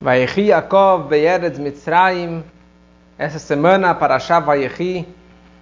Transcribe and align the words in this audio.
Vayechi 0.00 0.42
Yaakov 0.42 1.08
Beyeretz 1.08 1.58
Mitzrayim. 1.58 2.44
Essa 3.18 3.40
semana, 3.40 3.92
Parashá 3.96 4.38
Vayechi 4.38 5.04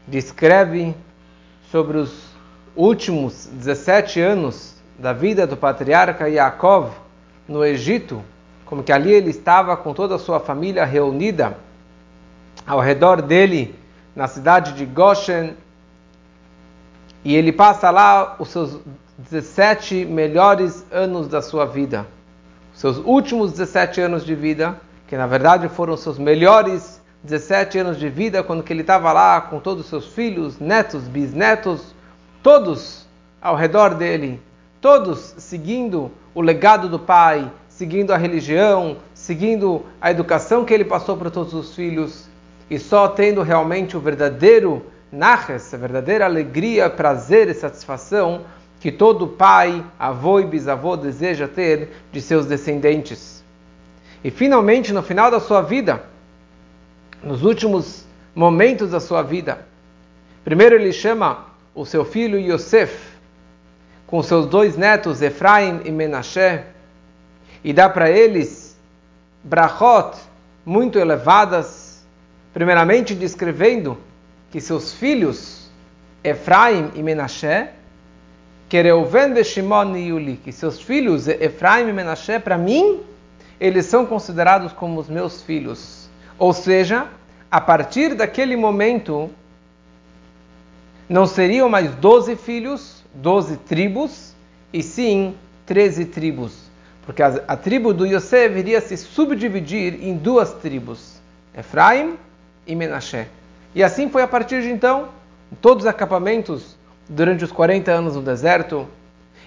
descreve 0.06 0.94
sobre 1.70 1.96
os 1.96 2.36
últimos 2.76 3.46
17 3.46 4.20
anos 4.20 4.74
da 4.98 5.14
vida 5.14 5.46
do 5.46 5.56
patriarca 5.56 6.28
Yaakov 6.28 6.90
no 7.48 7.64
Egito, 7.64 8.22
como 8.66 8.82
que 8.82 8.92
ali 8.92 9.10
ele 9.10 9.30
estava 9.30 9.74
com 9.74 9.94
toda 9.94 10.16
a 10.16 10.18
sua 10.18 10.38
família 10.38 10.84
reunida 10.84 11.56
ao 12.66 12.80
redor 12.80 13.22
dele 13.22 13.74
na 14.14 14.28
cidade 14.28 14.74
de 14.74 14.84
Goshen, 14.84 15.56
e 17.24 17.34
ele 17.34 17.52
passa 17.52 17.90
lá 17.90 18.36
os 18.38 18.48
seus 18.48 18.78
17 19.16 20.04
melhores 20.04 20.84
anos 20.92 21.26
da 21.26 21.40
sua 21.40 21.64
vida 21.64 22.06
seus 22.76 22.98
últimos 22.98 23.52
17 23.52 24.02
anos 24.02 24.24
de 24.24 24.34
vida, 24.34 24.78
que 25.08 25.16
na 25.16 25.26
verdade 25.26 25.66
foram 25.66 25.96
seus 25.96 26.18
melhores 26.18 27.00
17 27.24 27.78
anos 27.78 27.98
de 27.98 28.10
vida, 28.10 28.42
quando 28.42 28.62
ele 28.70 28.82
estava 28.82 29.10
lá 29.14 29.40
com 29.40 29.58
todos 29.58 29.84
os 29.84 29.88
seus 29.88 30.08
filhos, 30.08 30.60
netos, 30.60 31.08
bisnetos, 31.08 31.94
todos 32.42 33.06
ao 33.40 33.56
redor 33.56 33.94
dele, 33.94 34.42
todos 34.78 35.34
seguindo 35.38 36.12
o 36.34 36.42
legado 36.42 36.86
do 36.86 36.98
pai, 36.98 37.50
seguindo 37.66 38.12
a 38.12 38.18
religião, 38.18 38.98
seguindo 39.14 39.82
a 39.98 40.10
educação 40.10 40.62
que 40.62 40.74
ele 40.74 40.84
passou 40.84 41.16
para 41.16 41.30
todos 41.30 41.54
os 41.54 41.74
filhos, 41.74 42.28
e 42.68 42.78
só 42.78 43.08
tendo 43.08 43.40
realmente 43.40 43.96
o 43.96 44.00
verdadeiro 44.00 44.84
naches, 45.10 45.72
a 45.72 45.78
verdadeira 45.78 46.26
alegria, 46.26 46.90
prazer 46.90 47.48
e 47.48 47.54
satisfação 47.54 48.42
que 48.86 48.92
todo 48.92 49.26
pai, 49.26 49.84
avô 49.98 50.38
e 50.38 50.46
bisavô 50.46 50.96
deseja 50.96 51.48
ter 51.48 51.88
de 52.12 52.22
seus 52.22 52.46
descendentes. 52.46 53.42
E 54.22 54.30
finalmente, 54.30 54.92
no 54.92 55.02
final 55.02 55.28
da 55.28 55.40
sua 55.40 55.60
vida, 55.60 56.04
nos 57.20 57.42
últimos 57.42 58.04
momentos 58.32 58.92
da 58.92 59.00
sua 59.00 59.24
vida, 59.24 59.66
primeiro 60.44 60.76
ele 60.76 60.92
chama 60.92 61.46
o 61.74 61.84
seu 61.84 62.04
filho 62.04 62.38
Yosef, 62.38 62.96
com 64.06 64.22
seus 64.22 64.46
dois 64.46 64.76
netos, 64.76 65.20
Efraim 65.20 65.80
e 65.84 65.90
Menashe, 65.90 66.60
e 67.64 67.72
dá 67.72 67.88
para 67.88 68.08
eles 68.08 68.78
brachot 69.42 70.16
muito 70.64 70.96
elevadas, 70.96 72.06
primeiramente 72.54 73.16
descrevendo 73.16 73.98
que 74.48 74.60
seus 74.60 74.92
filhos, 74.92 75.68
Efraim 76.22 76.92
e 76.94 77.02
Menashe, 77.02 77.74
que 78.68 78.82
Reuven, 78.82 79.42
Shimon 79.44 79.96
e 79.96 80.08
Yuli, 80.08 80.36
que 80.36 80.52
seus 80.52 80.80
filhos, 80.80 81.28
Efraim 81.28 81.88
e 81.88 81.92
Menashe, 81.92 82.38
para 82.40 82.58
mim, 82.58 83.00
eles 83.60 83.86
são 83.86 84.04
considerados 84.04 84.72
como 84.72 84.98
os 84.98 85.08
meus 85.08 85.42
filhos. 85.42 86.08
Ou 86.38 86.52
seja, 86.52 87.06
a 87.50 87.60
partir 87.60 88.14
daquele 88.14 88.56
momento, 88.56 89.30
não 91.08 91.26
seriam 91.26 91.68
mais 91.68 91.94
doze 91.94 92.34
filhos, 92.34 93.04
doze 93.14 93.56
tribos, 93.56 94.34
e 94.72 94.82
sim 94.82 95.34
treze 95.64 96.04
tribos. 96.04 96.66
Porque 97.04 97.22
a, 97.22 97.40
a 97.46 97.56
tribo 97.56 97.94
do 97.94 98.04
Yosef 98.04 98.58
iria 98.58 98.80
se 98.80 98.96
subdividir 98.96 100.02
em 100.02 100.16
duas 100.16 100.52
tribos, 100.54 101.20
Efraim 101.56 102.18
e 102.66 102.74
Menashe. 102.74 103.26
E 103.74 103.82
assim 103.82 104.10
foi 104.10 104.22
a 104.22 104.28
partir 104.28 104.62
de 104.62 104.70
então, 104.70 105.08
todos 105.60 105.84
os 105.84 105.88
acampamentos 105.88 106.75
durante 107.08 107.44
os 107.44 107.52
40 107.52 107.90
anos 107.90 108.16
no 108.16 108.22
deserto, 108.22 108.86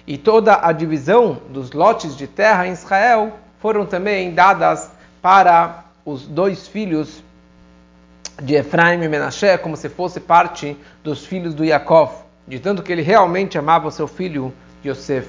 e 0.06 0.16
toda 0.16 0.66
a 0.66 0.72
divisão 0.72 1.40
dos 1.50 1.72
lotes 1.72 2.16
de 2.16 2.26
terra 2.26 2.66
em 2.66 2.72
Israel 2.72 3.38
foram 3.58 3.84
também 3.84 4.32
dadas 4.32 4.90
para 5.20 5.84
os 6.04 6.26
dois 6.26 6.66
filhos 6.66 7.22
de 8.42 8.54
Efraim 8.54 9.02
e 9.02 9.08
Menashe, 9.08 9.58
como 9.58 9.76
se 9.76 9.88
fosse 9.88 10.18
parte 10.18 10.76
dos 11.04 11.26
filhos 11.26 11.54
do 11.54 11.64
Yaakov, 11.64 12.10
de 12.48 12.58
tanto 12.58 12.82
que 12.82 12.90
ele 12.90 13.02
realmente 13.02 13.58
amava 13.58 13.88
o 13.88 13.90
seu 13.90 14.08
filho 14.08 14.52
Yosef. 14.84 15.28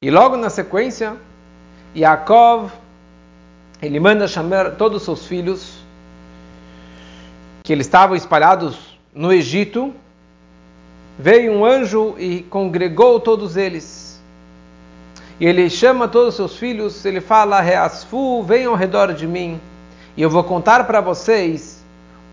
E 0.00 0.10
logo 0.10 0.36
na 0.36 0.48
sequência, 0.48 1.14
Yaakov 1.94 2.72
ele 3.82 4.00
manda 4.00 4.26
chamar 4.26 4.72
todos 4.72 4.98
os 4.98 5.04
seus 5.04 5.26
filhos 5.26 5.82
que 7.62 7.72
eles 7.72 7.86
estavam 7.86 8.16
espalhados 8.16 8.98
no 9.14 9.32
Egito 9.32 9.94
veio 11.22 11.52
um 11.52 11.64
anjo 11.64 12.16
e 12.18 12.42
congregou 12.42 13.20
todos 13.20 13.56
eles. 13.56 14.20
E 15.38 15.46
ele 15.46 15.70
chama 15.70 16.08
todos 16.08 16.30
os 16.30 16.34
seus 16.34 16.56
filhos, 16.56 17.04
ele 17.04 17.20
fala: 17.20 17.60
Reasfu, 17.60 18.42
venham 18.42 18.72
ao 18.72 18.78
redor 18.78 19.14
de 19.14 19.24
mim, 19.24 19.60
e 20.16 20.22
eu 20.22 20.28
vou 20.28 20.42
contar 20.42 20.84
para 20.84 21.00
vocês 21.00 21.80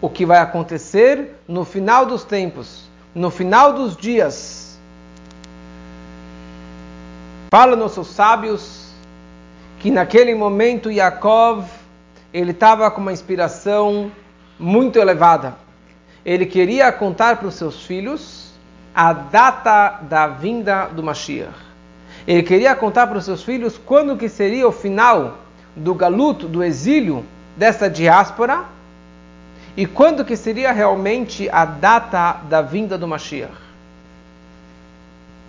o 0.02 0.10
que 0.10 0.26
vai 0.26 0.40
acontecer 0.40 1.36
no 1.48 1.64
final 1.64 2.04
dos 2.04 2.24
tempos, 2.24 2.90
no 3.14 3.30
final 3.30 3.74
dos 3.74 3.96
dias. 3.96 4.80
Fala 7.52 7.76
nossos 7.76 8.08
sábios 8.08 8.90
que 9.80 9.92
naquele 9.92 10.34
momento 10.34 10.92
Yaakov 10.92 11.66
ele 12.34 12.52
estava 12.52 12.90
com 12.90 13.02
uma 13.02 13.14
inspiração 13.14 14.12
muito 14.58 14.98
elevada. 14.98 15.56
Ele 16.26 16.46
queria 16.46 16.92
contar 16.92 17.38
para 17.38 17.48
os 17.48 17.54
seus 17.54 17.86
filhos 17.86 18.49
a 19.00 19.14
data 19.14 20.02
da 20.10 20.28
vinda 20.28 20.88
do 20.88 21.02
Mashiach. 21.02 21.56
Ele 22.28 22.44
queria 22.44 22.76
contar 22.76 23.08
para 23.08 23.18
os 23.18 23.24
seus 23.24 23.42
filhos 23.42 23.78
quando 23.78 24.18
que 24.18 24.28
seria 24.28 24.68
o 24.68 24.74
final 24.74 25.38
do 25.74 25.96
galuto, 25.96 26.50
do 26.50 26.62
exílio 26.62 27.24
dessa 27.56 27.90
diáspora 27.90 28.66
e 29.78 29.86
quando 29.86 30.26
que 30.26 30.36
seria 30.36 30.74
realmente 30.74 31.50
a 31.50 31.64
data 31.64 32.42
da 32.50 32.62
vinda 32.62 32.98
do 32.98 33.08
Mashiach. 33.08 33.54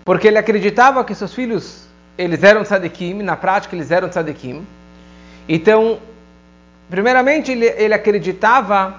Porque 0.05 0.29
ele 0.29 0.37
acreditava 0.37 1.03
que 1.03 1.13
seus 1.13 1.33
filhos 1.33 1.89
eles 2.17 2.41
eram 2.45 2.63
tzadikim, 2.63 3.15
na 3.15 3.35
prática 3.35 3.75
eles 3.75 3.91
eram 3.91 4.07
tzadikim. 4.07 4.65
Então, 5.49 5.99
primeiramente 6.89 7.51
ele, 7.51 7.65
ele 7.65 7.93
acreditava 7.93 8.95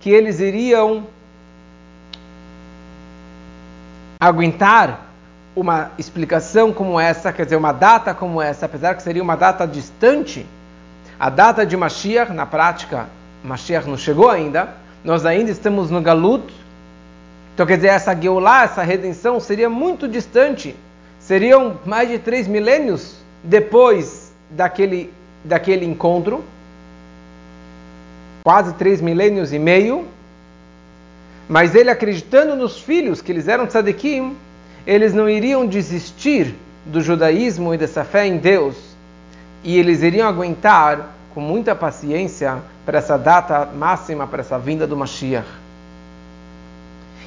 que 0.00 0.08
eles 0.08 0.40
iriam 0.40 1.04
aguentar 4.20 5.06
uma 5.56 5.90
explicação 5.98 6.72
como 6.72 7.00
essa, 7.00 7.32
quer 7.32 7.44
dizer, 7.44 7.56
uma 7.56 7.72
data 7.72 8.14
como 8.14 8.40
essa, 8.40 8.66
apesar 8.66 8.94
que 8.94 9.02
seria 9.02 9.22
uma 9.22 9.36
data 9.36 9.66
distante, 9.66 10.46
a 11.18 11.30
data 11.30 11.64
de 11.64 11.76
Mashiach, 11.76 12.32
na 12.32 12.44
prática, 12.44 13.06
Mashiach 13.42 13.88
não 13.88 13.96
chegou 13.96 14.28
ainda, 14.28 14.68
nós 15.02 15.24
ainda 15.24 15.50
estamos 15.50 15.90
no 15.90 16.00
Galut, 16.02 16.52
então 17.54 17.66
quer 17.66 17.76
dizer, 17.76 17.88
essa 17.88 18.14
Geulah, 18.14 18.64
essa 18.64 18.82
redenção 18.82 19.40
seria 19.40 19.68
muito 19.68 20.06
distante, 20.06 20.76
seriam 21.18 21.78
mais 21.84 22.08
de 22.08 22.18
três 22.18 22.46
milênios 22.46 23.16
depois 23.42 24.32
daquele, 24.50 25.12
daquele 25.44 25.84
encontro, 25.84 26.44
quase 28.44 28.74
três 28.74 29.00
milênios 29.00 29.52
e 29.52 29.58
meio, 29.58 30.06
mas 31.50 31.74
ele 31.74 31.90
acreditando 31.90 32.54
nos 32.54 32.78
filhos, 32.78 33.20
que 33.20 33.32
eles 33.32 33.48
eram 33.48 33.66
tzadikim, 33.66 34.36
eles 34.86 35.12
não 35.12 35.28
iriam 35.28 35.66
desistir 35.66 36.54
do 36.86 37.00
judaísmo 37.00 37.74
e 37.74 37.76
dessa 37.76 38.04
fé 38.04 38.24
em 38.24 38.36
Deus. 38.36 38.76
E 39.64 39.76
eles 39.76 40.00
iriam 40.00 40.28
aguentar 40.28 41.08
com 41.34 41.40
muita 41.40 41.74
paciência 41.74 42.58
para 42.86 42.98
essa 42.98 43.18
data 43.18 43.66
máxima, 43.66 44.28
para 44.28 44.42
essa 44.42 44.60
vinda 44.60 44.86
do 44.86 44.96
Mashiach. 44.96 45.44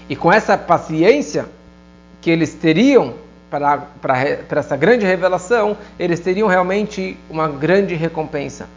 E 0.07 0.15
com 0.15 0.31
essa 0.31 0.57
paciência 0.57 1.45
que 2.21 2.31
eles 2.31 2.53
teriam 2.53 3.15
para, 3.49 3.77
para, 4.01 4.37
para 4.47 4.59
essa 4.61 4.77
grande 4.77 5.05
revelação, 5.05 5.75
eles 5.99 6.21
teriam 6.21 6.47
realmente 6.47 7.17
uma 7.29 7.49
grande 7.49 7.93
recompensa. 7.93 8.69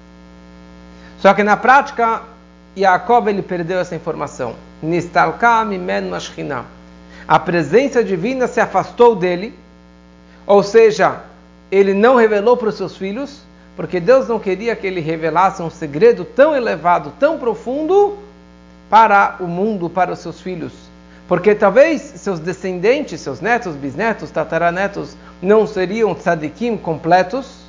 Só 1.20 1.32
que 1.32 1.44
na 1.44 1.56
prática, 1.56 2.22
Yaakov 2.76 3.28
ele 3.28 3.42
perdeu 3.42 3.78
essa 3.78 3.94
informação. 3.94 4.65
Nistalka 4.82 5.64
mimen 5.64 6.08
mashchina. 6.10 6.64
A 7.26 7.38
presença 7.38 8.04
divina 8.04 8.46
se 8.46 8.60
afastou 8.60 9.16
dele, 9.16 9.52
ou 10.46 10.62
seja, 10.62 11.20
ele 11.70 11.92
não 11.92 12.16
revelou 12.16 12.56
para 12.56 12.68
os 12.68 12.76
seus 12.76 12.96
filhos, 12.96 13.40
porque 13.74 13.98
Deus 13.98 14.28
não 14.28 14.38
queria 14.38 14.76
que 14.76 14.86
ele 14.86 15.00
revelasse 15.00 15.60
um 15.60 15.70
segredo 15.70 16.24
tão 16.24 16.54
elevado, 16.54 17.12
tão 17.18 17.38
profundo 17.38 18.16
para 18.88 19.36
o 19.40 19.46
mundo, 19.46 19.90
para 19.90 20.12
os 20.12 20.20
seus 20.20 20.40
filhos. 20.40 20.72
Porque 21.26 21.54
talvez 21.54 22.00
seus 22.00 22.38
descendentes, 22.38 23.20
seus 23.20 23.40
netos, 23.40 23.74
bisnetos, 23.74 24.30
tataranetos, 24.30 25.16
não 25.42 25.66
seriam 25.66 26.14
tzadikim 26.14 26.76
completos, 26.76 27.66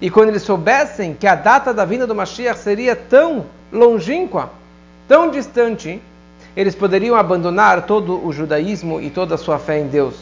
e 0.00 0.10
quando 0.10 0.30
eles 0.30 0.42
soubessem 0.42 1.14
que 1.14 1.28
a 1.28 1.36
data 1.36 1.72
da 1.72 1.84
vinda 1.84 2.08
do 2.08 2.14
Mashiach 2.14 2.58
seria 2.58 2.96
tão 2.96 3.46
longínqua, 3.72 4.50
tão 5.06 5.30
distante, 5.30 6.02
eles 6.56 6.74
poderiam 6.74 7.16
abandonar 7.16 7.86
todo 7.86 8.24
o 8.24 8.32
judaísmo 8.32 9.00
e 9.00 9.10
toda 9.10 9.34
a 9.34 9.38
sua 9.38 9.58
fé 9.58 9.78
em 9.78 9.86
Deus. 9.86 10.14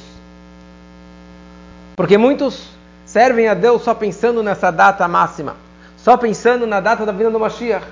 Porque 1.97 2.17
muitos 2.17 2.71
servem 3.05 3.49
a 3.49 3.55
Deus 3.55 3.82
só 3.82 3.94
pensando 3.94 4.43
nessa 4.43 4.71
data 4.71 5.06
máxima, 5.09 5.56
só 5.97 6.17
pensando 6.17 6.67
na 6.67 6.81
data 6.81 7.05
da 7.05 7.12
vinda 7.12 7.31
do 7.31 7.41
Mashiach. 7.41 7.87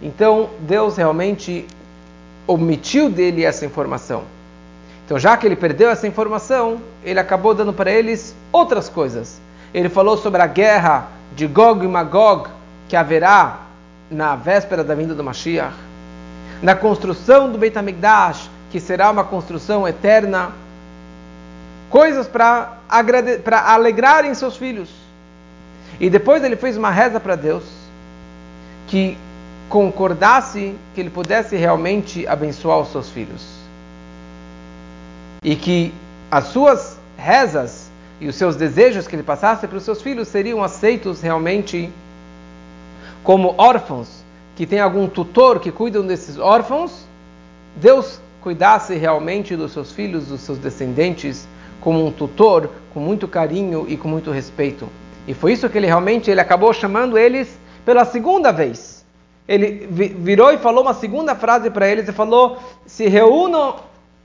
Então 0.00 0.50
Deus 0.60 0.96
realmente 0.96 1.66
omitiu 2.46 3.10
dele 3.10 3.44
essa 3.44 3.66
informação. 3.66 4.24
Então, 5.04 5.18
já 5.18 5.36
que 5.36 5.46
ele 5.46 5.56
perdeu 5.56 5.90
essa 5.90 6.06
informação, 6.06 6.80
ele 7.04 7.18
acabou 7.18 7.54
dando 7.54 7.72
para 7.72 7.90
eles 7.90 8.34
outras 8.52 8.88
coisas. 8.88 9.40
Ele 9.74 9.88
falou 9.88 10.16
sobre 10.16 10.40
a 10.40 10.46
guerra 10.46 11.08
de 11.34 11.46
Gog 11.46 11.84
e 11.84 11.88
Magog 11.88 12.48
que 12.88 12.96
haverá 12.96 13.60
na 14.10 14.36
véspera 14.36 14.84
da 14.84 14.94
vinda 14.94 15.14
do 15.14 15.24
Mashiach, 15.24 15.74
na 16.62 16.76
construção 16.76 17.50
do 17.50 17.58
Beit 17.58 17.76
HaMikdash, 17.76 18.48
que 18.70 18.78
será 18.78 19.10
uma 19.10 19.24
construção 19.24 19.86
eterna, 19.86 20.52
coisas 21.90 22.28
para 22.28 22.78
alegrarem 22.88 24.32
seus 24.32 24.56
filhos. 24.56 24.88
E 26.00 26.08
depois 26.08 26.42
ele 26.42 26.56
fez 26.56 26.76
uma 26.76 26.90
reza 26.90 27.20
para 27.20 27.36
Deus 27.36 27.64
que 28.86 29.18
concordasse 29.68 30.74
que 30.94 31.00
ele 31.00 31.10
pudesse 31.10 31.56
realmente 31.56 32.26
abençoar 32.26 32.78
os 32.78 32.92
seus 32.92 33.10
filhos. 33.10 33.42
E 35.42 35.56
que 35.56 35.92
as 36.30 36.44
suas 36.44 36.98
rezas 37.16 37.90
e 38.20 38.28
os 38.28 38.36
seus 38.36 38.54
desejos 38.54 39.06
que 39.06 39.16
ele 39.16 39.22
passasse 39.22 39.66
para 39.66 39.76
os 39.76 39.82
seus 39.82 40.00
filhos 40.00 40.28
seriam 40.28 40.62
aceitos 40.62 41.20
realmente 41.20 41.90
como 43.24 43.54
órfãos, 43.58 44.21
que 44.62 44.66
tem 44.66 44.78
algum 44.78 45.08
tutor 45.08 45.58
que 45.58 45.72
cuida 45.72 46.00
desses 46.04 46.38
órfãos, 46.38 47.04
Deus 47.74 48.20
cuidasse 48.40 48.94
realmente 48.94 49.56
dos 49.56 49.72
seus 49.72 49.90
filhos, 49.90 50.28
dos 50.28 50.40
seus 50.40 50.56
descendentes, 50.56 51.48
como 51.80 52.06
um 52.06 52.12
tutor, 52.12 52.70
com 52.94 53.00
muito 53.00 53.26
carinho 53.26 53.86
e 53.88 53.96
com 53.96 54.06
muito 54.06 54.30
respeito. 54.30 54.88
E 55.26 55.34
foi 55.34 55.54
isso 55.54 55.68
que 55.68 55.76
ele 55.76 55.88
realmente 55.88 56.30
ele 56.30 56.40
acabou 56.40 56.72
chamando 56.72 57.18
eles 57.18 57.58
pela 57.84 58.04
segunda 58.04 58.52
vez. 58.52 59.04
Ele 59.48 59.84
virou 59.90 60.52
e 60.52 60.58
falou 60.58 60.84
uma 60.84 60.94
segunda 60.94 61.34
frase 61.34 61.68
para 61.68 61.88
eles 61.88 62.06
e 62.08 62.12
falou: 62.12 62.56
"Se 62.86 63.08
reúnam 63.08 63.80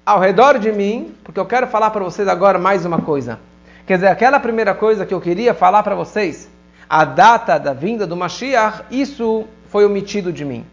ao 0.06 0.20
redor 0.20 0.60
de 0.60 0.72
mim, 0.72 1.16
porque 1.24 1.40
eu 1.40 1.48
quero 1.48 1.66
falar 1.66 1.90
para 1.90 2.04
vocês 2.04 2.28
agora 2.28 2.60
mais 2.60 2.86
uma 2.86 3.02
coisa. 3.02 3.40
Quer 3.88 3.96
dizer, 3.96 4.10
aquela 4.10 4.40
primeira 4.40 4.76
coisa 4.76 5.04
que 5.04 5.16
eu 5.16 5.20
queria 5.20 5.56
falar 5.56 5.82
para 5.82 5.96
vocês, 5.96 6.48
a 6.88 7.04
data 7.04 7.58
da 7.58 7.74
vinda 7.74 8.06
do 8.06 8.16
Mashiach, 8.16 8.84
isso 8.92 9.46
foi 9.70 9.86
omitido 9.86 10.32
de 10.32 10.44
mim. 10.46 10.66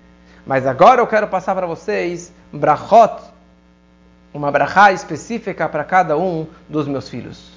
Mas 0.46 0.66
agora 0.66 1.00
eu 1.00 1.06
quero 1.06 1.26
passar 1.26 1.54
para 1.54 1.66
vocês 1.66 2.32
brachot, 2.52 3.22
uma 4.32 4.50
brachá 4.50 4.92
específica 4.92 5.68
para 5.68 5.84
cada 5.84 6.16
um 6.18 6.46
dos 6.68 6.86
meus 6.86 7.08
filhos. 7.08 7.52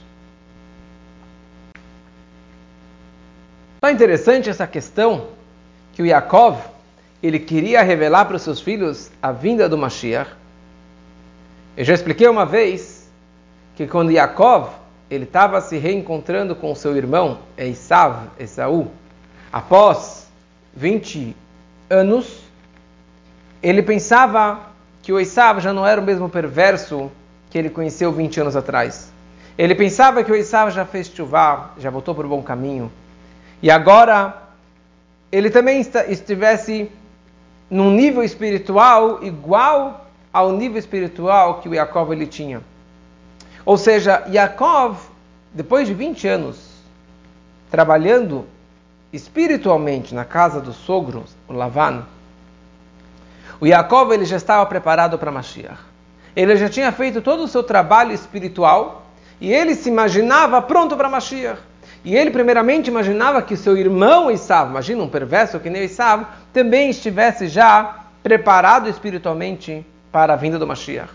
Então 3.77 3.89
é 3.89 3.93
interessante 3.93 4.49
essa 4.49 4.65
questão 4.65 5.27
que 5.93 6.01
o 6.01 6.05
Yaakov 6.05 6.59
ele 7.21 7.39
queria 7.39 7.81
revelar 7.83 8.25
para 8.25 8.35
os 8.35 8.41
seus 8.41 8.59
filhos 8.59 9.11
a 9.21 9.31
vinda 9.31 9.67
do 9.67 9.77
Mashiach. 9.77 10.31
Eu 11.75 11.83
já 11.83 11.93
expliquei 11.93 12.27
uma 12.27 12.45
vez 12.45 13.09
que 13.75 13.85
quando 13.85 14.11
Yaakov 14.11 14.69
ele 15.09 15.25
estava 15.25 15.61
se 15.61 15.77
reencontrando 15.77 16.55
com 16.55 16.73
seu 16.73 16.97
irmão 16.97 17.39
Esav, 17.57 18.27
Esaú, 18.39 18.87
após 19.53 20.16
20 20.77 21.35
anos, 21.89 22.43
ele 23.63 23.81
pensava 23.81 24.59
que 25.01 25.11
o 25.11 25.19
Esav 25.19 25.59
já 25.59 25.73
não 25.73 25.87
era 25.87 25.99
o 25.99 26.03
mesmo 26.03 26.29
perverso 26.29 27.11
que 27.49 27.57
ele 27.57 27.67
conheceu 27.67 28.11
20 28.11 28.41
anos 28.41 28.55
atrás. 28.55 29.11
Ele 29.57 29.73
pensava 29.73 30.23
que 30.23 30.31
o 30.31 30.35
Esav 30.35 30.69
já 30.69 30.85
fez 30.85 31.07
chuvá, 31.07 31.71
já 31.79 31.89
voltou 31.89 32.13
para 32.13 32.27
o 32.27 32.29
bom 32.29 32.43
caminho. 32.43 32.91
E 33.59 33.71
agora 33.71 34.35
ele 35.31 35.49
também 35.49 35.81
estivesse 36.09 36.91
num 37.71 37.89
nível 37.89 38.23
espiritual 38.23 39.23
igual 39.23 40.05
ao 40.31 40.51
nível 40.51 40.77
espiritual 40.77 41.59
que 41.59 41.67
o 41.67 41.73
Yaakov 41.73 42.11
ele 42.11 42.27
tinha. 42.27 42.61
Ou 43.65 43.79
seja, 43.79 44.23
Yaakov, 44.29 44.99
depois 45.51 45.87
de 45.87 45.95
20 45.95 46.27
anos 46.27 46.67
trabalhando 47.71 48.45
espiritualmente 49.11 50.13
na 50.13 50.25
casa 50.25 50.59
do 50.59 50.73
sogro, 50.73 51.23
o 51.47 51.53
Lavan, 51.53 52.03
o 53.59 53.65
Yaakov 53.65 54.11
ele 54.11 54.25
já 54.25 54.37
estava 54.37 54.65
preparado 54.65 55.17
para 55.17 55.31
Mashiach. 55.31 55.79
Ele 56.35 56.55
já 56.55 56.69
tinha 56.69 56.91
feito 56.91 57.21
todo 57.21 57.43
o 57.43 57.47
seu 57.47 57.63
trabalho 57.63 58.11
espiritual 58.11 59.05
e 59.41 59.51
ele 59.51 59.73
se 59.73 59.89
imaginava 59.89 60.61
pronto 60.61 60.95
para 60.95 61.09
Mashiach. 61.09 61.59
E 62.05 62.15
ele 62.15 62.29
primeiramente 62.29 62.89
imaginava 62.89 63.41
que 63.41 63.57
seu 63.57 63.75
irmão 63.75 64.29
Isav, 64.29 64.69
imagina 64.69 65.01
um 65.03 65.09
perverso 65.09 65.59
que 65.59 65.69
nem 65.69 65.83
Isav, 65.83 66.25
também 66.53 66.89
estivesse 66.89 67.47
já 67.47 68.05
preparado 68.21 68.87
espiritualmente 68.87 69.85
para 70.11 70.33
a 70.33 70.35
vinda 70.35 70.59
do 70.59 70.67
Mashiach. 70.67 71.11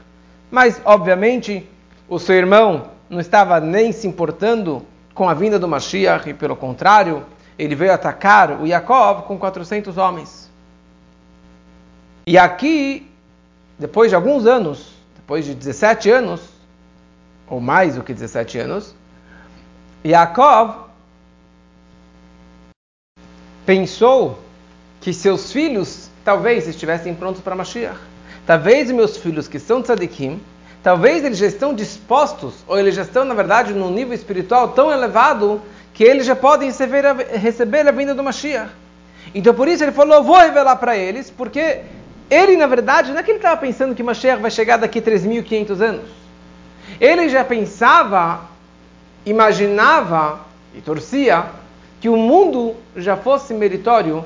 Mas, 0.50 0.80
obviamente, 0.84 1.68
o 2.08 2.18
seu 2.18 2.34
irmão 2.34 2.90
não 3.08 3.20
estava 3.20 3.60
nem 3.60 3.92
se 3.92 4.06
importando 4.08 4.84
com 5.14 5.28
a 5.28 5.34
vinda 5.34 5.58
do 5.58 5.68
Mashiach, 5.68 6.28
e 6.28 6.34
pelo 6.34 6.56
contrário, 6.56 7.24
ele 7.64 7.76
veio 7.76 7.92
atacar 7.92 8.60
o 8.60 8.66
Yaakov 8.66 9.22
com 9.22 9.38
400 9.38 9.96
homens. 9.96 10.50
E 12.26 12.36
aqui, 12.36 13.08
depois 13.78 14.10
de 14.10 14.16
alguns 14.16 14.46
anos, 14.46 14.92
depois 15.14 15.44
de 15.44 15.54
17 15.54 16.10
anos, 16.10 16.40
ou 17.46 17.60
mais 17.60 17.94
do 17.94 18.02
que 18.02 18.12
17 18.12 18.58
anos, 18.58 18.94
Yaakov 20.04 20.88
pensou 23.64 24.40
que 25.00 25.12
seus 25.12 25.52
filhos 25.52 26.10
talvez 26.24 26.66
estivessem 26.66 27.14
prontos 27.14 27.42
para 27.42 27.54
Mashiach. 27.54 27.98
Talvez 28.44 28.90
meus 28.90 29.16
filhos 29.16 29.46
que 29.46 29.60
são 29.60 29.82
tzadikim 29.82 30.40
Talvez 30.82 31.24
eles 31.24 31.38
já 31.38 31.46
estão 31.46 31.72
dispostos, 31.72 32.54
ou 32.66 32.76
eles 32.76 32.96
já 32.96 33.02
estão, 33.02 33.24
na 33.24 33.34
verdade, 33.34 33.72
num 33.72 33.90
nível 33.90 34.14
espiritual 34.14 34.68
tão 34.70 34.90
elevado, 34.90 35.62
que 35.94 36.04
eles 36.04 36.26
já 36.26 36.34
podem 36.34 36.68
receber 36.68 37.04
a, 37.06 37.12
receber 37.12 37.86
a 37.86 37.90
vinda 37.90 38.14
do 38.14 38.22
Mashiach. 38.22 38.70
Então 39.34 39.54
por 39.54 39.68
isso 39.68 39.84
ele 39.84 39.92
falou, 39.92 40.22
vou 40.22 40.38
revelar 40.38 40.76
para 40.76 40.96
eles, 40.96 41.30
porque 41.30 41.80
ele, 42.30 42.56
na 42.56 42.66
verdade, 42.66 43.12
não 43.12 43.18
é 43.18 43.22
que 43.22 43.30
ele 43.30 43.38
estava 43.38 43.60
pensando 43.60 43.94
que 43.94 44.02
Mashiach 44.02 44.40
vai 44.40 44.50
chegar 44.50 44.78
daqui 44.78 44.98
a 44.98 45.02
3.500 45.02 45.80
anos. 45.80 46.10
Ele 47.00 47.28
já 47.28 47.44
pensava, 47.44 48.48
imaginava 49.24 50.40
e 50.74 50.80
torcia 50.80 51.44
que 52.00 52.08
o 52.08 52.16
mundo 52.16 52.74
já 52.96 53.16
fosse 53.16 53.54
meritório, 53.54 54.24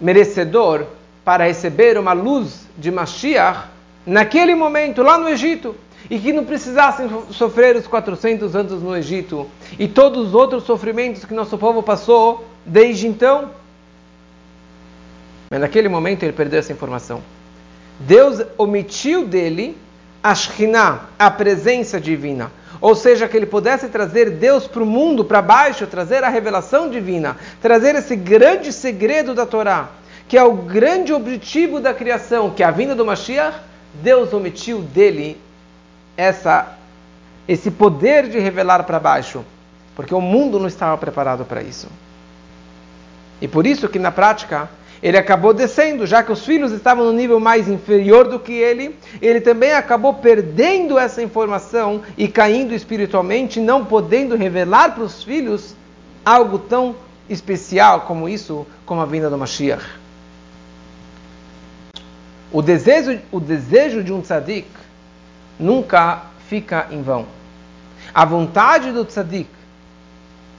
merecedor, 0.00 0.86
para 1.24 1.44
receber 1.44 1.98
uma 1.98 2.12
luz 2.12 2.66
de 2.76 2.90
Mashiach 2.90 3.68
naquele 4.06 4.54
momento, 4.54 5.02
lá 5.02 5.18
no 5.18 5.28
Egito, 5.28 5.74
e 6.08 6.18
que 6.18 6.32
não 6.32 6.44
precisassem 6.44 7.08
sofrer 7.30 7.76
os 7.76 7.86
400 7.86 8.54
anos 8.54 8.82
no 8.82 8.96
Egito 8.96 9.48
e 9.78 9.88
todos 9.88 10.28
os 10.28 10.34
outros 10.34 10.64
sofrimentos 10.64 11.24
que 11.24 11.34
nosso 11.34 11.58
povo 11.58 11.82
passou 11.82 12.44
desde 12.64 13.06
então. 13.06 13.50
Mas 15.50 15.60
naquele 15.60 15.88
momento 15.88 16.22
ele 16.22 16.32
perdeu 16.32 16.58
essa 16.58 16.72
informação. 16.72 17.22
Deus 17.98 18.42
omitiu 18.58 19.24
dele 19.24 19.76
a 20.22 20.34
Shekhinah, 20.34 21.06
a 21.18 21.30
presença 21.30 22.00
divina. 22.00 22.50
Ou 22.80 22.94
seja, 22.94 23.26
que 23.26 23.36
ele 23.36 23.46
pudesse 23.46 23.88
trazer 23.88 24.30
Deus 24.30 24.66
para 24.66 24.82
o 24.82 24.86
mundo, 24.86 25.24
para 25.24 25.40
baixo, 25.40 25.86
trazer 25.86 26.22
a 26.24 26.28
revelação 26.28 26.90
divina, 26.90 27.36
trazer 27.62 27.94
esse 27.94 28.14
grande 28.14 28.72
segredo 28.72 29.34
da 29.34 29.46
Torá, 29.46 29.88
que 30.28 30.36
é 30.36 30.42
o 30.42 30.52
grande 30.52 31.12
objetivo 31.12 31.80
da 31.80 31.94
criação, 31.94 32.50
que 32.50 32.62
é 32.62 32.66
a 32.66 32.70
vinda 32.70 32.94
do 32.94 33.04
Mashiach, 33.04 33.56
Deus 34.02 34.32
omitiu 34.32 34.82
dele 34.82 35.40
essa, 36.16 36.76
esse 37.46 37.70
poder 37.70 38.28
de 38.28 38.38
revelar 38.38 38.84
para 38.84 38.98
baixo, 38.98 39.44
porque 39.94 40.14
o 40.14 40.20
mundo 40.20 40.58
não 40.58 40.66
estava 40.66 40.96
preparado 40.96 41.44
para 41.44 41.62
isso. 41.62 41.88
E 43.40 43.46
por 43.46 43.66
isso 43.66 43.88
que 43.88 43.98
na 43.98 44.10
prática 44.10 44.68
ele 45.02 45.18
acabou 45.18 45.52
descendo, 45.52 46.06
já 46.06 46.22
que 46.22 46.32
os 46.32 46.44
filhos 46.44 46.72
estavam 46.72 47.04
no 47.04 47.12
nível 47.12 47.38
mais 47.38 47.68
inferior 47.68 48.26
do 48.28 48.40
que 48.40 48.52
ele, 48.52 48.96
ele 49.20 49.40
também 49.40 49.72
acabou 49.72 50.14
perdendo 50.14 50.98
essa 50.98 51.22
informação 51.22 52.02
e 52.16 52.26
caindo 52.28 52.74
espiritualmente, 52.74 53.60
não 53.60 53.84
podendo 53.84 54.34
revelar 54.36 54.94
para 54.94 55.04
os 55.04 55.22
filhos 55.22 55.74
algo 56.24 56.58
tão 56.58 56.96
especial 57.28 58.02
como 58.02 58.28
isso, 58.28 58.66
como 58.86 59.00
a 59.00 59.06
vinda 59.06 59.28
do 59.28 59.36
Mashiach. 59.36 59.84
O 62.50 62.62
desejo, 62.62 63.20
o 63.30 63.38
desejo 63.38 64.02
de 64.02 64.12
um 64.12 64.22
tzadik 64.22 64.68
nunca 65.58 66.22
fica 66.48 66.86
em 66.90 67.02
vão. 67.02 67.26
A 68.14 68.24
vontade 68.24 68.92
do 68.92 69.04
tzadik, 69.04 69.50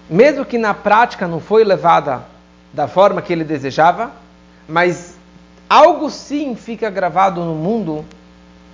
mesmo 0.09 0.45
que 0.45 0.57
na 0.57 0.73
prática 0.73 1.27
não 1.27 1.39
foi 1.39 1.63
levada 1.63 2.23
da 2.73 2.87
forma 2.87 3.21
que 3.21 3.33
ele 3.33 3.43
desejava, 3.43 4.11
mas 4.67 5.17
algo 5.69 6.09
sim 6.09 6.55
fica 6.55 6.89
gravado 6.89 7.43
no 7.43 7.55
mundo 7.55 8.05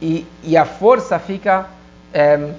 e, 0.01 0.25
e 0.43 0.57
a 0.57 0.65
força 0.65 1.17
fica. 1.19 1.67
É, 2.13 2.51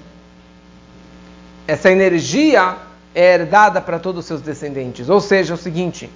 essa 1.67 1.89
energia 1.89 2.75
é 3.13 3.33
herdada 3.33 3.81
para 3.81 3.97
todos 3.97 4.19
os 4.19 4.25
seus 4.25 4.41
descendentes. 4.41 5.09
Ou 5.09 5.19
seja, 5.19 5.53
é 5.53 5.55
o 5.55 5.57
seguinte: 5.57 6.09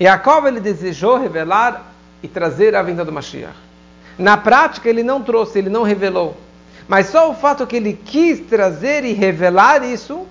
Jacob 0.00 0.46
ele 0.46 0.60
desejou 0.60 1.18
revelar 1.18 1.92
e 2.22 2.28
trazer 2.28 2.74
a 2.74 2.82
vinda 2.82 3.04
do 3.04 3.12
Mashiach. 3.12 3.67
Na 4.18 4.36
prática, 4.36 4.88
ele 4.88 5.02
não 5.02 5.22
trouxe, 5.22 5.58
ele 5.58 5.70
não 5.70 5.82
revelou. 5.82 6.36
Mas 6.88 7.06
só 7.06 7.30
o 7.30 7.34
fato 7.34 7.66
que 7.66 7.76
ele 7.76 7.92
quis 7.92 8.40
trazer 8.40 9.04
e 9.04 9.12
revelar 9.12 9.84
isso 9.84 10.26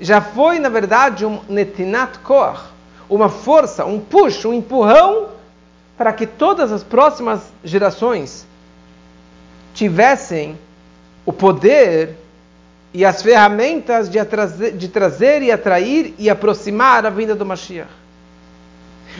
já 0.00 0.20
foi, 0.20 0.58
na 0.58 0.68
verdade, 0.68 1.24
um 1.24 1.40
netinat 1.48 2.18
koach, 2.18 2.60
uma 3.08 3.28
força, 3.28 3.84
um 3.84 4.00
push, 4.00 4.44
um 4.44 4.52
empurrão 4.52 5.28
para 5.96 6.12
que 6.12 6.26
todas 6.26 6.72
as 6.72 6.82
próximas 6.82 7.42
gerações 7.62 8.46
tivessem 9.74 10.58
o 11.24 11.32
poder 11.32 12.16
e 12.92 13.04
as 13.04 13.22
ferramentas 13.22 14.08
de, 14.10 14.18
atrazer, 14.18 14.76
de 14.76 14.88
trazer 14.88 15.42
e 15.42 15.52
atrair 15.52 16.14
e 16.18 16.28
aproximar 16.28 17.06
a 17.06 17.10
vinda 17.10 17.34
do 17.34 17.46
Mashiach. 17.46 17.88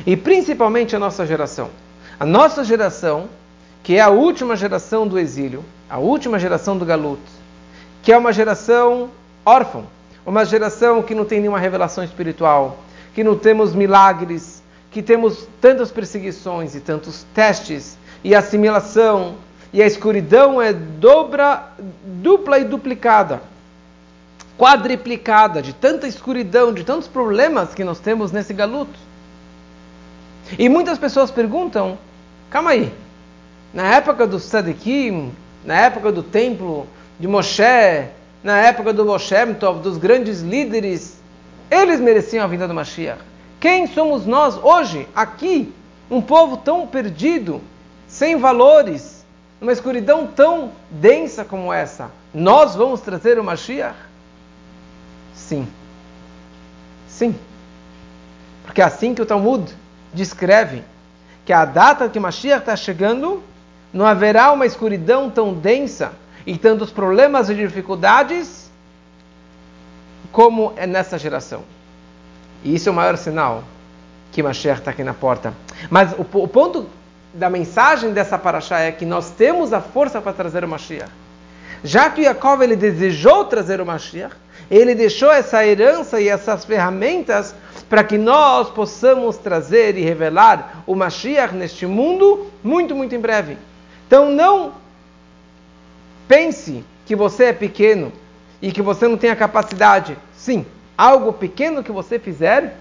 E 0.06 0.16
principalmente 0.16 0.96
a 0.96 0.98
nossa 0.98 1.24
geração. 1.24 1.70
A 2.18 2.26
nossa 2.26 2.64
geração, 2.64 3.28
que 3.82 3.96
é 3.96 4.00
a 4.00 4.08
última 4.08 4.56
geração 4.56 5.06
do 5.06 5.18
exílio, 5.18 5.64
a 5.90 5.98
última 5.98 6.38
geração 6.38 6.78
do 6.78 6.84
Galut, 6.84 7.20
que 8.02 8.12
é 8.12 8.16
uma 8.16 8.32
geração 8.32 9.10
órfã, 9.44 9.82
uma 10.24 10.44
geração 10.44 11.02
que 11.02 11.14
não 11.14 11.24
tem 11.24 11.40
nenhuma 11.40 11.58
revelação 11.58 12.04
espiritual, 12.04 12.78
que 13.14 13.24
não 13.24 13.36
temos 13.36 13.74
milagres, 13.74 14.62
que 14.90 15.02
temos 15.02 15.48
tantas 15.60 15.90
perseguições 15.90 16.74
e 16.74 16.80
tantos 16.80 17.24
testes 17.34 17.98
e 18.22 18.34
assimilação, 18.34 19.34
e 19.72 19.82
a 19.82 19.86
escuridão 19.86 20.60
é 20.60 20.72
dobra, 20.72 21.72
dupla 22.04 22.58
e 22.58 22.64
duplicada, 22.64 23.42
quadriplicada 24.58 25.62
de 25.62 25.72
tanta 25.72 26.06
escuridão, 26.06 26.72
de 26.72 26.84
tantos 26.84 27.08
problemas 27.08 27.74
que 27.74 27.82
nós 27.82 27.98
temos 27.98 28.30
nesse 28.30 28.52
galuto. 28.52 28.98
E 30.58 30.68
muitas 30.68 30.98
pessoas 30.98 31.30
perguntam: 31.30 31.98
calma 32.50 32.70
aí, 32.70 32.92
na 33.72 33.94
época 33.94 34.26
do 34.26 34.38
Sadikim, 34.38 35.32
na 35.64 35.74
época 35.74 36.12
do 36.12 36.22
templo 36.22 36.86
de 37.18 37.26
Moshe, 37.26 37.62
na 38.42 38.58
época 38.58 38.92
do 38.92 39.04
Moshe 39.04 39.34
Tov, 39.58 39.80
dos 39.80 39.96
grandes 39.96 40.40
líderes, 40.40 41.20
eles 41.70 42.00
mereciam 42.00 42.44
a 42.44 42.48
vinda 42.48 42.68
do 42.68 42.74
Mashiach. 42.74 43.20
Quem 43.58 43.86
somos 43.86 44.26
nós 44.26 44.58
hoje, 44.62 45.08
aqui, 45.14 45.72
um 46.10 46.20
povo 46.20 46.58
tão 46.58 46.86
perdido, 46.86 47.62
sem 48.06 48.36
valores, 48.36 49.24
numa 49.60 49.72
escuridão 49.72 50.26
tão 50.26 50.72
densa 50.90 51.44
como 51.44 51.72
essa? 51.72 52.10
Nós 52.34 52.74
vamos 52.74 53.00
trazer 53.00 53.38
o 53.38 53.44
Mashiach? 53.44 53.96
Sim. 55.34 55.66
Sim. 57.08 57.34
Porque 58.64 58.82
é 58.82 58.84
assim 58.84 59.14
que 59.14 59.22
o 59.22 59.26
Talmud 59.26 59.72
descreve 60.12 60.82
que 61.46 61.52
a 61.52 61.64
data 61.64 62.08
que 62.08 62.20
Mashiach 62.20 62.60
está 62.60 62.76
chegando, 62.76 63.42
não 63.92 64.06
haverá 64.06 64.52
uma 64.52 64.66
escuridão 64.66 65.28
tão 65.30 65.52
densa 65.52 66.12
e 66.46 66.56
tantos 66.56 66.90
problemas 66.90 67.50
e 67.50 67.54
dificuldades 67.54 68.70
como 70.32 70.72
é 70.76 70.86
nessa 70.86 71.18
geração. 71.18 71.62
E 72.64 72.74
isso 72.74 72.88
é 72.88 72.92
o 72.92 72.94
maior 72.94 73.16
sinal 73.16 73.64
que 74.32 74.42
Mashiach 74.42 74.80
está 74.80 74.90
aqui 74.90 75.04
na 75.04 75.12
porta. 75.12 75.52
Mas 75.90 76.12
o, 76.12 76.22
o, 76.22 76.48
ponto 76.48 76.88
da 77.34 77.50
mensagem 77.50 78.12
dessa 78.12 78.38
paraxá 78.38 78.80
é 78.80 78.90
que 78.90 79.04
nós 79.04 79.30
temos 79.30 79.72
a 79.72 79.80
força 79.80 80.20
para 80.20 80.32
trazer 80.32 80.64
o 80.64 80.68
Mashiach. 80.68 81.10
Já 81.84 82.08
que 82.08 82.22
Jacob 82.22 82.62
ele 82.62 82.76
desejou 82.76 83.44
trazer 83.44 83.80
o 83.80 83.86
Mashiach, 83.86 84.34
ele 84.70 84.94
deixou 84.94 85.30
essa 85.30 85.66
herança 85.66 86.20
e 86.20 86.28
essas 86.28 86.64
ferramentas 86.64 87.54
para 87.90 88.02
que 88.02 88.16
nós 88.16 88.70
possamos 88.70 89.36
trazer 89.36 89.98
e 89.98 90.02
revelar 90.02 90.82
o 90.86 90.94
Mashiach 90.94 91.54
neste 91.54 91.84
mundo 91.84 92.46
muito, 92.64 92.94
muito 92.94 93.14
em 93.14 93.18
breve. 93.18 93.58
Então 94.12 94.30
não 94.30 94.74
pense 96.28 96.84
que 97.06 97.16
você 97.16 97.44
é 97.44 97.52
pequeno 97.54 98.12
e 98.60 98.70
que 98.70 98.82
você 98.82 99.08
não 99.08 99.16
tem 99.16 99.30
a 99.30 99.34
capacidade. 99.36 100.18
Sim, 100.36 100.66
algo 100.98 101.32
pequeno 101.32 101.82
que 101.82 101.90
você 101.90 102.18
fizer 102.18 102.76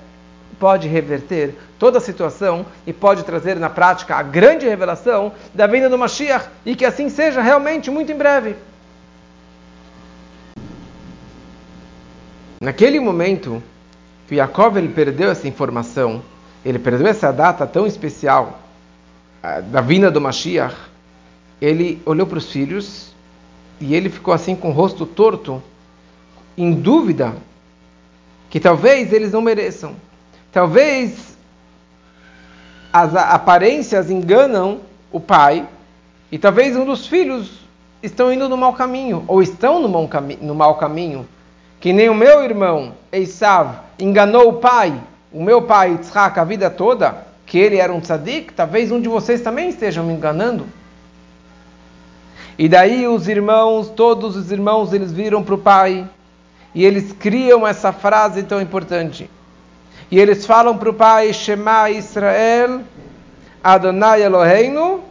pode 0.60 0.90
reverter 0.90 1.56
toda 1.80 2.00
a 2.00 2.02
situação 2.02 2.66
e 2.86 2.92
pode 2.92 3.24
trazer 3.24 3.56
na 3.56 3.70
prática 3.70 4.18
a 4.18 4.22
grande 4.22 4.68
revelação 4.68 5.32
da 5.54 5.66
vinda 5.68 5.88
do 5.88 5.98
Mashiach 5.98 6.50
e 6.66 6.76
que 6.76 6.84
assim 6.84 7.08
seja 7.08 7.42
realmente 7.42 7.90
muito 7.90 8.12
em 8.12 8.18
breve. 8.18 8.58
Naquele 12.60 13.00
momento, 13.00 13.64
que 14.28 14.36
Jacob 14.36 14.76
ele 14.76 14.90
perdeu 14.90 15.32
essa 15.32 15.48
informação, 15.48 16.22
ele 16.66 16.78
perdeu 16.78 17.08
essa 17.08 17.32
data 17.32 17.66
tão 17.66 17.88
especial 17.88 18.60
da 19.72 19.80
vinda 19.80 20.12
do 20.12 20.20
Mashiach, 20.20 20.91
ele 21.62 22.02
olhou 22.06 22.26
para 22.26 22.40
os 22.40 22.52
filhos 22.52 23.12
e 23.80 23.94
ele 23.94 24.10
ficou 24.10 24.34
assim 24.34 24.56
com 24.56 24.70
o 24.70 24.74
rosto 24.74 25.06
torto, 25.06 25.62
em 26.58 26.74
dúvida 26.74 27.36
que 28.50 28.60
talvez 28.60 29.14
eles 29.14 29.32
não 29.32 29.42
mereçam. 29.42 29.96
Talvez 30.52 31.38
as 32.92 33.16
aparências 33.16 34.10
enganam 34.10 34.82
o 35.12 35.20
pai 35.20 35.68
e 36.32 36.38
talvez 36.38 36.76
um 36.76 36.84
dos 36.84 37.08
filhos 37.08 37.62
estão 38.04 38.34
indo 38.34 38.50
no 38.50 38.58
mau 38.58 38.74
caminho 38.74 39.24
ou 39.28 39.42
estão 39.42 39.80
no 39.80 39.88
mau, 39.88 40.08
cami 40.08 40.38
no 40.42 40.56
mau 40.56 40.76
caminho, 40.76 41.28
que 41.80 41.94
nem 41.94 42.10
o 42.10 42.16
meu 42.16 42.44
irmão 42.44 42.94
Esav 43.12 43.76
enganou 44.00 44.50
o 44.50 44.54
pai, 44.54 44.94
o 45.32 45.42
meu 45.42 45.62
pai 45.62 45.92
Yitzhak, 45.92 46.40
a 46.40 46.44
vida 46.44 46.70
toda, 46.70 47.26
que 47.46 47.58
ele 47.58 47.78
era 47.78 47.94
um 47.94 48.00
tzadik, 48.00 48.54
talvez 48.54 48.92
um 48.92 49.00
de 49.00 49.08
vocês 49.08 49.42
também 49.42 49.70
estejam 49.70 50.04
me 50.04 50.14
enganando. 50.14 50.66
E 52.62 52.70
daí 52.70 53.08
os 53.08 53.28
irmãos, 53.28 53.90
todos 53.90 54.36
os 54.36 54.52
irmãos, 54.52 54.94
eles 54.94 55.12
viram 55.12 55.42
para 55.42 55.56
o 55.56 55.58
pai 55.58 56.08
e 56.76 56.86
eles 56.86 57.12
criam 57.12 57.68
essa 57.68 57.92
frase 57.92 58.44
tão 58.44 58.62
importante. 58.62 59.28
E 60.12 60.20
eles 60.20 60.46
falam 60.46 60.78
para 60.78 60.92
o 60.92 60.94
pai, 60.94 61.34
Shema 61.34 61.90
Israel, 61.90 62.82
Adonai 63.64 64.22
Eloheinu, 64.22 65.04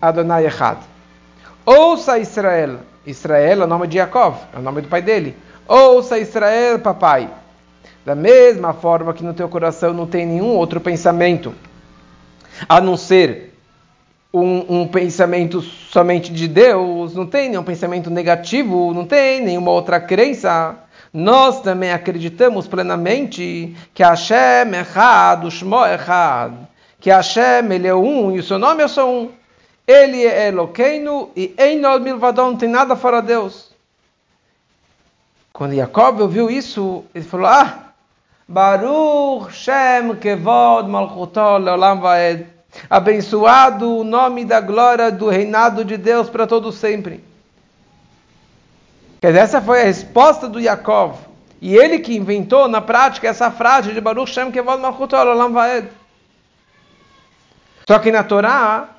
Adonai 0.00 0.46
Echad. 0.46 0.78
Ouça 1.66 2.20
Israel. 2.20 2.78
Israel 3.04 3.62
é 3.62 3.64
o 3.64 3.66
nome 3.66 3.88
de 3.88 3.96
Jacob, 3.96 4.36
é 4.54 4.60
o 4.60 4.62
nome 4.62 4.82
do 4.82 4.86
pai 4.86 5.02
dele. 5.02 5.36
Ouça 5.66 6.20
Israel, 6.20 6.78
papai. 6.78 7.28
Da 8.06 8.14
mesma 8.14 8.74
forma 8.74 9.12
que 9.12 9.24
no 9.24 9.34
teu 9.34 9.48
coração 9.48 9.92
não 9.92 10.06
tem 10.06 10.24
nenhum 10.24 10.54
outro 10.54 10.80
pensamento, 10.80 11.52
a 12.68 12.80
não 12.80 12.96
ser 12.96 13.51
um, 14.32 14.80
um, 14.80 14.88
pensamento 14.88 15.60
somente 15.60 16.32
de 16.32 16.48
Deus, 16.48 17.14
não 17.14 17.26
tem 17.26 17.50
nenhum 17.50 17.62
pensamento 17.62 18.08
negativo, 18.08 18.94
não 18.94 19.04
tem 19.04 19.42
nenhuma 19.42 19.70
outra 19.70 20.00
crença. 20.00 20.76
Nós 21.12 21.60
também 21.60 21.92
acreditamos 21.92 22.66
plenamente 22.66 23.76
que 23.92 24.02
Hashem 24.02 24.36
é 24.74 24.80
Echad, 24.80 25.44
o 25.46 25.50
Shmo 25.50 25.84
é 25.84 25.96
Echad, 25.96 26.54
que 26.98 27.10
Hashem 27.10 27.70
ele 27.70 27.86
é 27.86 27.94
um 27.94 28.34
e 28.34 28.38
o 28.38 28.42
seu 28.42 28.58
nome 28.58 28.82
é 28.82 28.88
só 28.88 29.10
um. 29.10 29.30
Ele 29.86 30.24
é 30.24 30.48
Eloqueino 30.48 31.30
e 31.36 31.54
Einol 31.58 32.00
Milvadon, 32.00 32.52
não 32.52 32.56
tem 32.56 32.68
nada 32.68 32.96
fora 32.96 33.20
Deus. 33.20 33.72
Quando 35.52 35.74
Jacob 35.74 36.20
ouviu 36.20 36.50
isso, 36.50 37.04
ele 37.14 37.24
falou: 37.24 37.46
Ah, 37.46 37.92
Baruch 38.48 39.52
Shem 39.52 40.16
Kevod 40.16 40.88
Malchuto 40.88 41.58
Leolam 41.58 42.00
Vaed. 42.00 42.46
Abençoado 42.92 43.96
o 43.96 44.04
nome 44.04 44.44
da 44.44 44.60
glória 44.60 45.10
do 45.10 45.30
reinado 45.30 45.82
de 45.82 45.96
Deus 45.96 46.28
para 46.28 46.46
todo 46.46 46.70
sempre. 46.70 47.24
Quer 49.18 49.28
dizer, 49.28 49.38
essa 49.38 49.62
foi 49.62 49.80
a 49.80 49.84
resposta 49.84 50.46
do 50.46 50.60
Yaakov. 50.60 51.16
E 51.58 51.74
ele 51.74 52.00
que 52.00 52.14
inventou 52.14 52.68
na 52.68 52.82
prática 52.82 53.26
essa 53.26 53.50
frase 53.50 53.94
de 53.94 54.00
Baruch 54.02 54.30
Shem 54.30 54.52
Kevod 54.52 54.82
Malchuto 54.82 55.16
Leolam 55.16 55.54
Vaed. 55.54 55.88
Só 57.88 57.98
que 57.98 58.12
na 58.12 58.22
Torá 58.22 58.90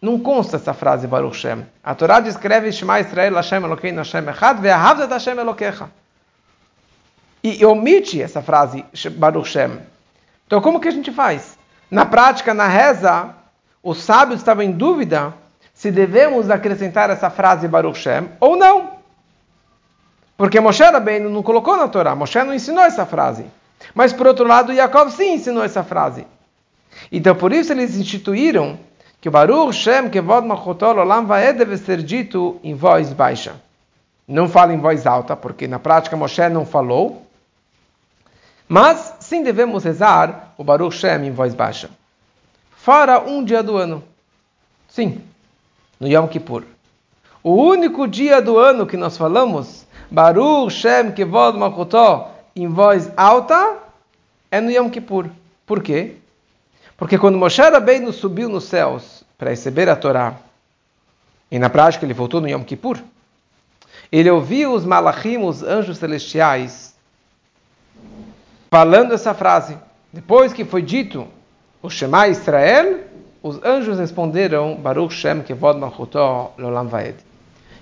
não 0.00 0.20
consta 0.20 0.54
essa 0.54 0.72
frase 0.72 1.08
Baruch 1.08 1.34
Shem. 1.34 1.66
A 1.82 1.96
Torá 1.96 2.20
descreve 2.20 2.70
Shema 2.70 3.00
Israel 3.00 3.34
Hashem 3.34 3.64
Elokeinu 3.64 3.98
Hashem 3.98 4.28
Echad 4.28 4.60
Ve'ahavzat 4.60 5.10
Hashem 5.10 5.36
Elokecha 5.36 5.90
e 7.42 7.66
omite 7.66 8.22
essa 8.22 8.40
frase 8.40 8.84
Baruch 9.16 9.48
Shem. 9.48 9.80
Então, 10.46 10.60
como 10.60 10.78
que 10.78 10.86
a 10.86 10.92
gente 10.92 11.10
faz? 11.10 11.60
Na 11.92 12.06
prática, 12.06 12.54
na 12.54 12.66
reza, 12.66 13.34
os 13.82 13.98
sábios 14.02 14.40
estavam 14.40 14.62
em 14.64 14.72
dúvida 14.72 15.34
se 15.74 15.90
devemos 15.90 16.48
acrescentar 16.48 17.10
essa 17.10 17.28
frase 17.28 17.68
Baruch 17.68 17.98
Shem 17.98 18.30
ou 18.40 18.56
não. 18.56 18.92
Porque 20.34 20.58
Moshe 20.58 20.82
bem 21.00 21.20
não 21.20 21.42
colocou 21.42 21.76
na 21.76 21.86
Torá, 21.88 22.14
Moshe 22.14 22.42
não 22.42 22.54
ensinou 22.54 22.82
essa 22.82 23.04
frase. 23.04 23.44
Mas, 23.94 24.10
por 24.10 24.26
outro 24.26 24.46
lado, 24.46 24.72
Yaakov 24.72 25.10
sim 25.10 25.34
ensinou 25.34 25.62
essa 25.62 25.84
frase. 25.84 26.26
Então, 27.12 27.34
por 27.34 27.52
isso 27.52 27.72
eles 27.74 27.94
instituíram 27.94 28.78
que 29.20 29.28
o 29.28 29.32
Baruch 29.32 29.74
Shem 29.74 30.08
Kevod 30.08 30.46
Machotol 30.46 30.96
Olam 30.96 31.26
Vaed 31.26 31.58
deve 31.58 31.76
ser 31.76 32.02
dito 32.02 32.58
em 32.64 32.74
voz 32.74 33.12
baixa. 33.12 33.52
Não 34.26 34.48
fala 34.48 34.72
em 34.72 34.78
voz 34.78 35.06
alta, 35.06 35.36
porque 35.36 35.68
na 35.68 35.78
prática 35.78 36.16
Moshe 36.16 36.48
não 36.48 36.64
falou, 36.64 37.22
Mas 38.66 39.11
sim 39.32 39.42
devemos 39.42 39.82
rezar 39.82 40.52
o 40.58 40.62
Baruch 40.62 40.94
Shem 40.94 41.26
em 41.26 41.32
voz 41.32 41.54
baixa. 41.54 41.88
Fora 42.76 43.18
um 43.18 43.42
dia 43.42 43.62
do 43.62 43.78
ano. 43.78 44.04
Sim, 44.86 45.22
no 45.98 46.06
Yom 46.06 46.28
Kippur. 46.28 46.64
O 47.42 47.54
único 47.54 48.06
dia 48.06 48.42
do 48.42 48.58
ano 48.58 48.86
que 48.86 48.94
nós 48.94 49.16
falamos 49.16 49.86
Baruch 50.10 50.70
Shem 50.70 51.12
Kevod 51.12 51.56
Malchutó 51.56 52.30
em 52.54 52.68
voz 52.68 53.10
alta 53.16 53.78
é 54.50 54.60
no 54.60 54.70
Yom 54.70 54.90
Kippur. 54.90 55.30
Por 55.64 55.82
quê? 55.82 56.16
Porque 56.94 57.16
quando 57.16 57.38
Moshe 57.38 57.62
Rabbeinu 57.62 58.12
subiu 58.12 58.50
nos 58.50 58.64
céus 58.64 59.24
para 59.38 59.48
receber 59.48 59.88
a 59.88 59.96
Torá, 59.96 60.34
e 61.50 61.58
na 61.58 61.70
prática 61.70 62.04
ele 62.04 62.12
voltou 62.12 62.38
no 62.38 62.50
Yom 62.50 62.62
Kippur, 62.64 62.98
ele 64.12 64.30
ouviu 64.30 64.74
os 64.74 64.84
malachim, 64.84 65.38
os 65.38 65.62
anjos 65.62 65.96
celestiais, 65.96 66.91
falando 68.72 69.12
essa 69.12 69.34
frase. 69.34 69.76
Depois 70.10 70.54
que 70.54 70.64
foi 70.64 70.80
dito 70.80 71.28
o 71.82 71.90
Shema 71.90 72.28
Israel, 72.28 73.00
os 73.42 73.62
anjos 73.62 73.98
responderam 73.98 74.76
Baruch 74.76 75.12
Shem 75.12 75.42
Kevod 75.42 75.78
Malchutó 75.78 76.54
Lolam 76.56 76.86
Vaed. 76.86 77.16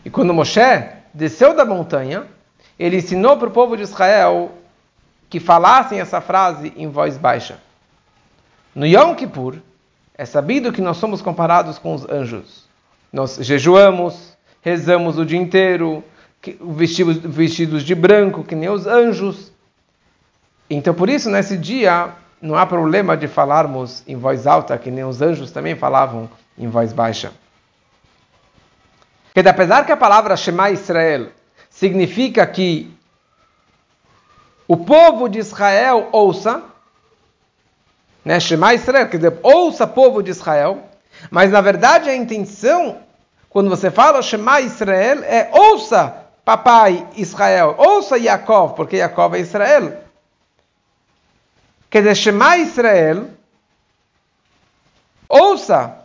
E 0.04 0.10
quando 0.10 0.34
Moshe 0.34 0.60
desceu 1.14 1.54
da 1.54 1.64
montanha, 1.64 2.26
ele 2.76 2.96
ensinou 2.96 3.36
para 3.36 3.46
o 3.46 3.52
povo 3.52 3.76
de 3.76 3.84
Israel 3.84 4.50
que 5.28 5.38
falassem 5.38 6.00
essa 6.00 6.20
frase 6.20 6.72
em 6.76 6.88
voz 6.88 7.16
baixa. 7.16 7.60
No 8.74 8.84
Yom 8.84 9.14
Kippur, 9.14 9.58
é 10.18 10.24
sabido 10.24 10.72
que 10.72 10.82
nós 10.82 10.96
somos 10.96 11.22
comparados 11.22 11.78
com 11.78 11.94
os 11.94 12.04
anjos. 12.10 12.68
Nós 13.12 13.38
jejuamos, 13.40 14.36
rezamos 14.60 15.18
o 15.18 15.24
dia 15.24 15.38
inteiro, 15.38 16.02
vestidos 17.30 17.84
de 17.84 17.94
branco, 17.94 18.42
que 18.42 18.56
nem 18.56 18.68
os 18.68 18.88
anjos. 18.88 19.52
Então, 20.70 20.94
por 20.94 21.10
isso, 21.10 21.28
nesse 21.28 21.56
dia, 21.56 22.10
não 22.40 22.54
há 22.54 22.64
problema 22.64 23.16
de 23.16 23.26
falarmos 23.26 24.04
em 24.06 24.14
voz 24.14 24.46
alta, 24.46 24.78
que 24.78 24.88
nem 24.88 25.04
os 25.04 25.20
anjos 25.20 25.50
também 25.50 25.74
falavam 25.74 26.30
em 26.56 26.68
voz 26.68 26.92
baixa. 26.92 27.32
Porque 29.34 29.48
apesar 29.48 29.84
que 29.84 29.92
a 29.92 29.96
palavra 29.96 30.36
Shema 30.36 30.70
Israel 30.70 31.28
significa 31.68 32.46
que 32.46 32.96
o 34.68 34.76
povo 34.76 35.28
de 35.28 35.40
Israel 35.40 36.08
ouça, 36.12 36.62
né? 38.24 38.38
Shema 38.38 38.74
Israel, 38.74 39.08
quer 39.08 39.16
dizer, 39.16 39.38
ouça 39.42 39.86
povo 39.86 40.22
de 40.22 40.30
Israel, 40.30 40.84
mas 41.30 41.50
na 41.50 41.60
verdade 41.60 42.08
a 42.08 42.14
intenção, 42.14 42.98
quando 43.48 43.68
você 43.68 43.90
fala 43.90 44.22
Shema 44.22 44.60
Israel, 44.60 45.24
é 45.24 45.50
ouça 45.52 46.14
papai 46.44 47.06
Israel, 47.16 47.74
ouça 47.76 48.16
Yaakov, 48.16 48.74
porque 48.74 48.96
Yaakov 48.96 49.34
é 49.34 49.40
Israel. 49.40 50.09
Quer 51.90 52.02
dizer, 52.02 52.14
Shema 52.14 52.56
Israel, 52.58 53.30
ouça 55.28 55.96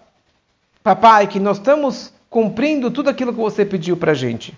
papai, 0.84 1.28
que 1.28 1.40
nós 1.40 1.58
estamos 1.58 2.12
cumprindo 2.28 2.90
tudo 2.90 3.10
aquilo 3.10 3.32
que 3.32 3.40
você 3.40 3.64
pediu 3.64 3.96
para 3.96 4.12
a 4.12 4.16
gente. 4.16 4.58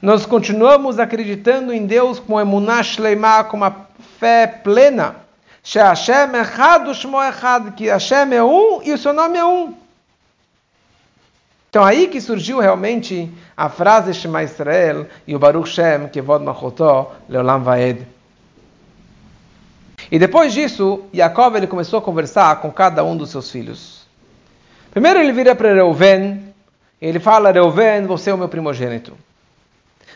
Nós 0.00 0.24
continuamos 0.24 1.00
acreditando 1.00 1.72
em 1.72 1.84
Deus 1.84 2.20
com 2.20 2.40
emuná 2.40 2.80
shleimah, 2.80 3.44
com 3.44 3.56
uma 3.56 3.88
fé 4.20 4.46
plena. 4.46 5.16
Hashem 5.64 6.34
echad, 6.36 6.94
Shmo 6.94 7.20
echad, 7.20 7.72
que 7.72 7.88
Hashem 7.88 8.32
é 8.32 8.42
um 8.42 8.80
e 8.82 8.92
o 8.92 8.98
seu 8.98 9.12
nome 9.12 9.36
é 9.36 9.44
um. 9.44 9.74
Então 11.68 11.84
aí 11.84 12.06
que 12.06 12.20
surgiu 12.20 12.60
realmente 12.60 13.30
a 13.56 13.68
frase 13.68 14.14
Shema 14.14 14.44
Israel 14.44 15.06
e 15.26 15.34
o 15.34 15.38
Baruch 15.38 15.68
Shem, 15.68 16.08
que 16.08 16.22
vod 16.22 16.44
machotó 16.44 17.12
leolam 17.28 17.62
vaed. 17.62 18.06
E 20.10 20.18
depois 20.18 20.52
disso, 20.52 21.04
Yaakov 21.14 21.56
ele 21.56 21.66
começou 21.66 21.98
a 21.98 22.02
conversar 22.02 22.60
com 22.60 22.70
cada 22.70 23.04
um 23.04 23.16
dos 23.16 23.30
seus 23.30 23.50
filhos. 23.50 24.06
Primeiro 24.90 25.20
ele 25.20 25.32
vira 25.32 25.54
para 25.54 25.74
Reuven 25.74 26.48
ele 27.00 27.20
fala, 27.20 27.52
Reuven, 27.52 28.06
você 28.06 28.30
é 28.30 28.34
o 28.34 28.38
meu 28.38 28.48
primogênito. 28.48 29.16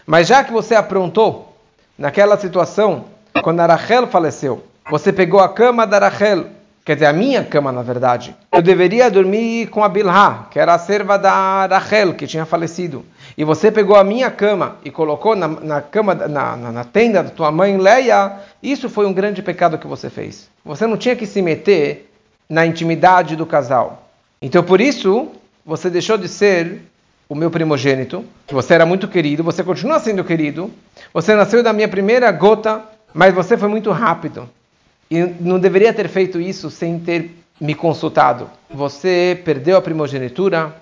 Mas 0.04 0.26
já 0.26 0.42
que 0.42 0.52
você 0.52 0.74
aprontou 0.74 1.56
naquela 1.96 2.36
situação, 2.36 3.04
quando 3.42 3.60
Arachel 3.60 4.08
faleceu, 4.08 4.64
você 4.90 5.12
pegou 5.12 5.38
a 5.38 5.48
cama 5.48 5.86
da 5.86 5.96
Arachel, 5.98 6.46
quer 6.84 6.94
dizer, 6.94 7.06
a 7.06 7.12
minha 7.12 7.44
cama, 7.44 7.70
na 7.70 7.82
verdade. 7.82 8.34
Eu 8.50 8.62
deveria 8.62 9.10
dormir 9.10 9.68
com 9.68 9.84
a 9.84 9.88
Bilha, 9.88 10.46
que 10.50 10.58
era 10.58 10.74
a 10.74 10.78
serva 10.78 11.16
da 11.16 11.32
Arachel, 11.32 12.14
que 12.14 12.26
tinha 12.26 12.44
falecido. 12.44 13.04
E 13.36 13.44
você 13.44 13.70
pegou 13.70 13.96
a 13.96 14.04
minha 14.04 14.30
cama 14.30 14.76
e 14.84 14.90
colocou 14.90 15.34
na, 15.34 15.48
na 15.48 15.80
cama, 15.80 16.14
na, 16.14 16.56
na, 16.56 16.72
na, 16.72 16.84
tenda 16.84 17.22
da 17.22 17.30
tua 17.30 17.50
mãe 17.50 17.76
Leia. 17.78 18.32
Isso 18.62 18.90
foi 18.90 19.06
um 19.06 19.12
grande 19.12 19.42
pecado 19.42 19.78
que 19.78 19.86
você 19.86 20.10
fez. 20.10 20.48
Você 20.64 20.86
não 20.86 20.96
tinha 20.96 21.16
que 21.16 21.26
se 21.26 21.40
meter 21.40 22.10
na 22.48 22.66
intimidade 22.66 23.36
do 23.36 23.46
casal. 23.46 24.08
Então, 24.40 24.62
por 24.62 24.80
isso, 24.80 25.28
você 25.64 25.88
deixou 25.88 26.18
de 26.18 26.28
ser 26.28 26.82
o 27.28 27.34
meu 27.34 27.50
primogênito, 27.50 28.24
você 28.50 28.74
era 28.74 28.84
muito 28.84 29.08
querido, 29.08 29.42
você 29.42 29.64
continua 29.64 29.98
sendo 29.98 30.22
querido, 30.22 30.70
você 31.14 31.34
nasceu 31.34 31.62
da 31.62 31.72
minha 31.72 31.88
primeira 31.88 32.30
gota, 32.30 32.82
mas 33.14 33.32
você 33.32 33.56
foi 33.56 33.68
muito 33.68 33.90
rápido. 33.90 34.46
E 35.12 35.26
não 35.40 35.60
deveria 35.60 35.92
ter 35.92 36.08
feito 36.08 36.40
isso 36.40 36.70
sem 36.70 36.98
ter 36.98 37.36
me 37.60 37.74
consultado. 37.74 38.48
Você 38.70 39.38
perdeu 39.44 39.76
a 39.76 39.82
primogenitura 39.82 40.74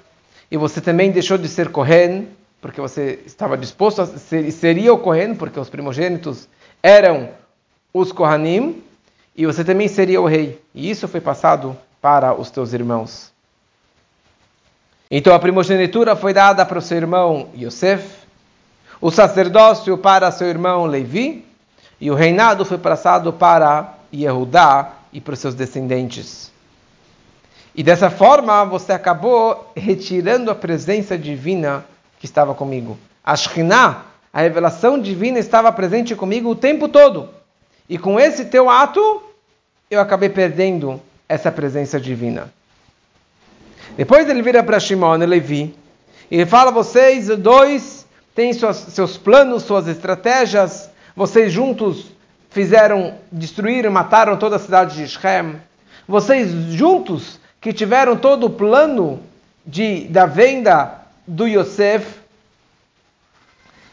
e 0.49 0.57
você 0.57 0.81
também 0.81 1.11
deixou 1.11 1.37
de 1.37 1.49
ser 1.49 1.71
Kohen, 1.71 2.29
porque 2.61 2.81
você 2.81 3.19
estava 3.27 3.59
disposto 3.59 4.03
a 4.03 4.07
ser, 4.07 4.49
seria 4.53 4.95
o 4.95 4.99
Kohen, 4.99 5.35
porque 5.35 5.59
os 5.59 5.69
primogênitos 5.69 6.49
eram 6.81 7.31
os 7.93 8.12
Kohanim, 8.12 8.81
e 9.35 9.45
você 9.47 9.64
também 9.64 9.88
seria 9.88 10.21
o 10.21 10.27
rei. 10.27 10.62
E 10.73 10.88
isso 10.88 11.09
foi 11.09 11.21
passado 11.21 11.77
para 12.01 12.33
os 12.33 12.53
teus 12.53 12.73
irmãos. 12.73 13.33
Então 15.11 15.35
a 15.35 15.40
primogenitura 15.40 16.14
foi 16.14 16.33
dada 16.33 16.64
para 16.64 16.79
o 16.79 16.83
seu 16.83 16.99
irmão 16.99 17.49
Yosef, 17.59 18.07
o 19.01 19.11
sacerdócio 19.11 19.99
para 19.99 20.31
seu 20.31 20.47
irmão 20.47 20.87
Levi, 20.87 21.45
e 22.01 22.12
o 22.12 22.14
reinado 22.14 22.64
foi 22.64 22.79
passado 22.79 23.33
para 23.33 23.99
Yehudá 24.12 24.94
e 25.12 25.20
para 25.20 25.35
os 25.35 25.40
seus 25.40 25.55
descendentes. 25.55 26.51
E 27.75 27.83
dessa 27.83 28.11
forma 28.11 28.64
você 28.64 28.92
acabou 28.92 29.73
retirando 29.77 30.51
a 30.51 30.55
presença 30.55 31.16
divina 31.16 31.85
que 32.18 32.27
estava 32.27 32.55
comigo. 32.55 32.99
A 33.25 33.37
Shekhinah, 33.37 34.05
a 34.33 34.40
revelação 34.40 35.01
divina, 35.01 35.38
estava 35.38 35.70
presente 35.73 36.14
comigo 36.14 36.51
o 36.51 36.57
tempo 36.57 36.88
todo. 36.88 37.29
E 37.88 37.99
com 37.99 38.18
esse 38.18 38.44
teu 38.46 38.68
ato, 38.68 39.23
eu 39.90 40.01
acabei 40.01 40.29
perdendo 40.29 41.01
essa 41.29 41.51
presença 41.51 42.01
divina. 42.01 42.53
Depois 43.96 44.29
ele 44.29 44.42
vira 44.42 44.62
para 44.62 44.81
Shimon 44.81 45.23
e 45.23 45.27
Levi 45.27 45.75
e 46.31 46.37
ele 46.37 46.46
fala: 46.46 46.70
vocês 46.70 47.29
dois 47.38 48.07
têm 48.35 48.53
suas, 48.53 48.77
seus 48.77 49.16
planos, 49.16 49.64
suas 49.64 49.88
estratégias. 49.88 50.88
Vocês 51.16 51.53
juntos 51.53 52.10
fizeram, 52.50 53.14
destruíram, 53.30 53.90
mataram 53.90 54.36
toda 54.36 54.56
a 54.56 54.58
cidade 54.58 54.96
de 54.96 55.08
Shem. 55.08 55.56
Vocês 56.06 56.50
juntos 56.72 57.40
que 57.60 57.72
tiveram 57.72 58.16
todo 58.16 58.46
o 58.46 58.50
plano 58.50 59.22
de, 59.64 60.08
da 60.08 60.26
venda 60.26 61.00
do 61.26 61.46
Yosef. 61.46 62.18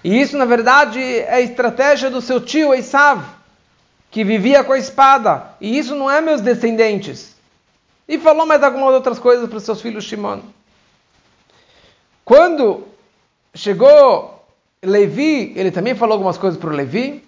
E 0.03 0.19
isso, 0.21 0.37
na 0.37 0.45
verdade, 0.45 0.99
é 0.99 1.35
a 1.35 1.41
estratégia 1.41 2.09
do 2.09 2.21
seu 2.21 2.39
tio 2.39 2.73
Esav, 2.73 3.23
que 4.09 4.23
vivia 4.23 4.63
com 4.63 4.73
a 4.73 4.79
espada. 4.79 5.51
E 5.59 5.77
isso 5.77 5.95
não 5.95 6.09
é 6.09 6.21
meus 6.21 6.41
descendentes. 6.41 7.35
E 8.07 8.17
falou 8.17 8.45
mais 8.45 8.63
algumas 8.63 8.93
outras 8.93 9.19
coisas 9.19 9.49
para 9.49 9.57
os 9.57 9.63
seus 9.63 9.81
filhos 9.81 10.05
Shimon. 10.05 10.39
Quando 12.23 12.87
chegou 13.53 14.45
Levi, 14.81 15.53
ele 15.55 15.71
também 15.71 15.93
falou 15.93 16.13
algumas 16.13 16.37
coisas 16.37 16.59
para 16.59 16.69
o 16.69 16.73
Levi. 16.73 17.26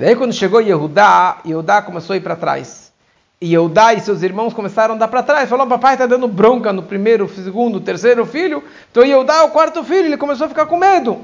Daí 0.00 0.16
quando 0.16 0.32
chegou 0.32 0.62
Yehudá, 0.62 1.40
Yehudá 1.46 1.82
começou 1.82 2.14
a 2.14 2.16
ir 2.16 2.22
para 2.22 2.34
trás. 2.34 2.90
E 3.38 3.52
Yehudá 3.52 3.92
e 3.92 4.00
seus 4.00 4.22
irmãos 4.22 4.54
começaram 4.54 4.94
a 4.94 4.96
dar 4.96 5.08
para 5.08 5.22
trás. 5.22 5.46
Falou, 5.46 5.66
papai 5.66 5.92
está 5.92 6.06
dando 6.06 6.26
bronca 6.26 6.72
no 6.72 6.82
primeiro, 6.82 7.28
segundo, 7.28 7.78
terceiro 7.82 8.24
filho. 8.24 8.64
Então 8.90 9.04
Yehudá 9.04 9.34
é 9.34 9.42
o 9.42 9.50
quarto 9.50 9.84
filho, 9.84 10.06
ele 10.06 10.16
começou 10.16 10.46
a 10.46 10.48
ficar 10.48 10.64
com 10.64 10.78
medo. 10.78 11.20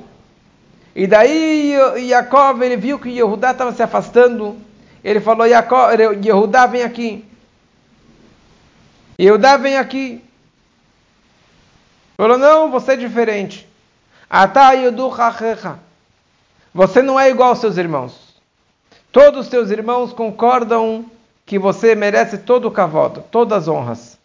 E 0.95 1.07
daí 1.07 1.75
Yaakov, 1.97 2.63
ele 2.63 2.77
viu 2.77 2.99
que 2.99 3.09
Yehudá 3.09 3.53
estava 3.53 3.73
se 3.73 3.83
afastando. 3.83 4.59
Ele 5.03 5.21
falou, 5.21 5.47
Yehudá 5.47 6.67
vem 6.67 6.83
aqui. 6.83 7.25
Eudá 9.19 9.57
vem 9.57 9.79
aqui. 9.79 10.23
Falou, 12.19 12.37
não, 12.37 12.71
você 12.71 12.93
é 12.93 12.97
diferente. 12.97 13.67
Você 16.75 17.01
não 17.01 17.19
é 17.19 17.31
igual 17.31 17.51
aos 17.51 17.59
seus 17.59 17.79
irmãos. 17.79 18.26
Todos 19.17 19.47
os 19.47 19.51
seus 19.51 19.71
irmãos 19.71 20.13
concordam 20.13 21.07
que 21.47 21.59
você 21.59 21.95
merece 21.95 22.37
todo 22.37 22.69
o 22.69 22.71
cavodo, 22.71 23.25
todas 23.31 23.63
as 23.63 23.67
honras. 23.67 24.19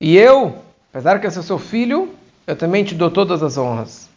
E 0.00 0.16
eu, 0.16 0.62
apesar 0.92 1.18
que 1.18 1.26
eu 1.26 1.30
sou 1.32 1.42
seu 1.42 1.58
filho, 1.58 2.14
eu 2.46 2.54
também 2.54 2.84
te 2.84 2.94
dou 2.94 3.10
todas 3.10 3.42
as 3.42 3.58
honras. 3.58 4.08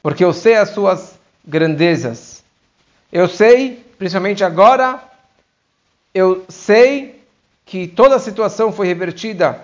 Porque 0.00 0.24
eu 0.24 0.32
sei 0.32 0.54
as 0.54 0.68
suas 0.68 1.18
grandezas. 1.44 2.44
Eu 3.10 3.26
sei, 3.26 3.84
principalmente 3.98 4.44
agora, 4.44 5.02
eu 6.14 6.44
sei 6.48 7.20
que 7.66 7.88
toda 7.88 8.14
a 8.14 8.20
situação 8.20 8.72
foi 8.72 8.86
revertida, 8.86 9.60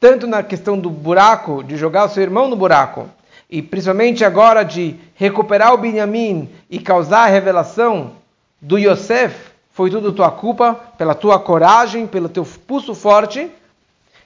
tanto 0.00 0.26
na 0.26 0.42
questão 0.42 0.76
do 0.76 0.90
buraco, 0.90 1.62
de 1.62 1.76
jogar 1.76 2.06
o 2.06 2.08
seu 2.08 2.24
irmão 2.24 2.48
no 2.48 2.56
buraco, 2.56 3.08
e 3.48 3.62
principalmente 3.62 4.24
agora 4.24 4.64
de 4.64 4.96
recuperar 5.14 5.72
o 5.72 5.78
Benjamim 5.78 6.50
e 6.68 6.78
causar 6.78 7.24
a 7.24 7.26
revelação 7.26 8.12
do 8.60 8.76
Yosef, 8.76 9.36
foi 9.70 9.90
tudo 9.90 10.12
tua 10.12 10.30
culpa, 10.30 10.74
pela 10.96 11.14
tua 11.14 11.38
coragem, 11.38 12.06
pelo 12.06 12.28
teu 12.28 12.44
pulso 12.66 12.94
forte. 12.94 13.50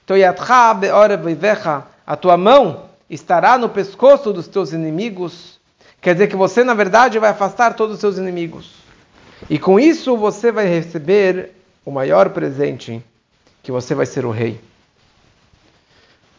Então, 0.03 0.15
a 2.07 2.15
tua 2.15 2.37
mão 2.37 2.85
estará 3.09 3.57
no 3.57 3.69
pescoço 3.69 4.31
dos 4.31 4.47
teus 4.47 4.71
inimigos. 4.71 5.59
Quer 6.01 6.13
dizer 6.13 6.27
que 6.27 6.35
você, 6.35 6.63
na 6.63 6.73
verdade, 6.73 7.19
vai 7.19 7.29
afastar 7.29 7.75
todos 7.75 7.95
os 7.95 7.99
seus 7.99 8.17
inimigos. 8.17 8.73
E 9.49 9.59
com 9.59 9.79
isso 9.79 10.15
você 10.15 10.51
vai 10.51 10.65
receber 10.65 11.51
o 11.85 11.91
maior 11.91 12.29
presente, 12.29 13.03
que 13.61 13.71
você 13.71 13.93
vai 13.93 14.05
ser 14.05 14.25
o 14.25 14.31
rei. 14.31 14.59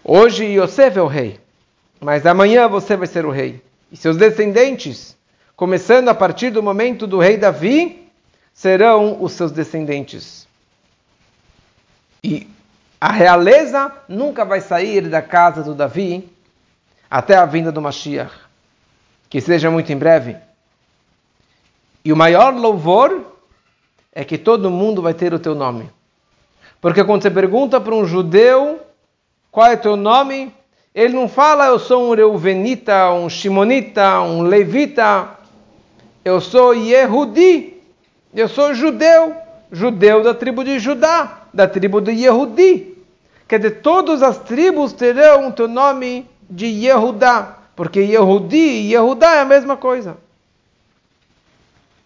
Hoje 0.03 0.45
Yosef 0.45 0.99
é 0.99 1.03
o 1.03 1.07
rei, 1.07 1.39
mas 2.03 2.27
amanhã 2.27 2.67
você 2.67 2.97
vai 2.97 3.07
ser 3.07 3.25
o 3.25 3.31
rei. 3.31 3.63
E 3.91 3.97
seus 3.97 4.17
descendentes, 4.17 5.17
começando 5.55 6.09
a 6.09 6.15
partir 6.15 6.51
do 6.51 6.63
momento 6.63 7.07
do 7.07 7.21
rei 7.21 7.37
Davi, 7.37 8.11
serão 8.53 9.23
os 9.23 9.33
seus 9.33 9.53
descendentes. 9.53 10.49
E 12.25 12.49
a 13.01 13.13
realeza 13.13 13.93
nunca 14.09 14.45
vai 14.45 14.61
sair 14.61 15.09
da 15.09 15.23
casa 15.23 15.63
do 15.63 15.75
Davi 15.75 16.29
até 17.09 17.37
a 17.37 17.47
vinda 17.47 17.71
do 17.71 17.81
Mashiach, 17.81 18.33
que 19.31 19.41
seja 19.41 19.71
muito 19.71 19.93
em 19.93 19.97
breve. 19.97 20.37
E 22.05 22.13
o 22.13 22.17
maior 22.17 22.53
louvor 22.53 23.33
é 24.13 24.25
que 24.25 24.37
todo 24.37 24.71
mundo 24.71 25.01
vai 25.01 25.15
ter 25.15 25.33
o 25.33 25.39
teu 25.39 25.55
nome. 25.55 25.89
Porque 26.81 27.05
quando 27.05 27.23
você 27.23 27.31
pergunta 27.31 27.81
para 27.81 27.95
um 27.95 28.05
judeu 28.05 28.81
qual 29.53 29.69
é 29.69 29.75
o 29.75 29.81
teu 29.81 29.97
nome, 29.97 30.53
ele 30.95 31.15
não 31.15 31.27
fala 31.27 31.67
eu 31.67 31.79
sou 31.79 32.11
um 32.11 32.15
reuvenita, 32.15 33.11
um 33.13 33.29
shimonita, 33.29 34.21
um 34.21 34.43
levita. 34.43 35.31
Eu 36.25 36.41
sou 36.41 36.75
Yehudi. 36.75 37.75
Eu 38.35 38.49
sou 38.49 38.75
judeu. 38.75 39.35
Judeu 39.71 40.23
da 40.23 40.35
tribo 40.35 40.63
de 40.63 40.79
Judá, 40.79 41.45
da 41.53 41.67
tribo 41.67 41.99
de 41.99 42.13
Yehudi. 42.13 42.95
Quer 43.49 43.59
dizer, 43.59 43.81
todas 43.81 44.23
as 44.23 44.37
tribos 44.39 44.93
terão 44.93 45.49
o 45.49 45.53
teu 45.53 45.67
nome 45.67 46.29
de 46.49 46.67
Yehudá. 46.67 47.57
Porque 47.75 48.01
Yehudi 48.01 48.57
e 48.57 48.93
Yehudá 48.93 49.37
é 49.37 49.41
a 49.41 49.47
mesma 49.47 49.79
coisa. 49.79 50.19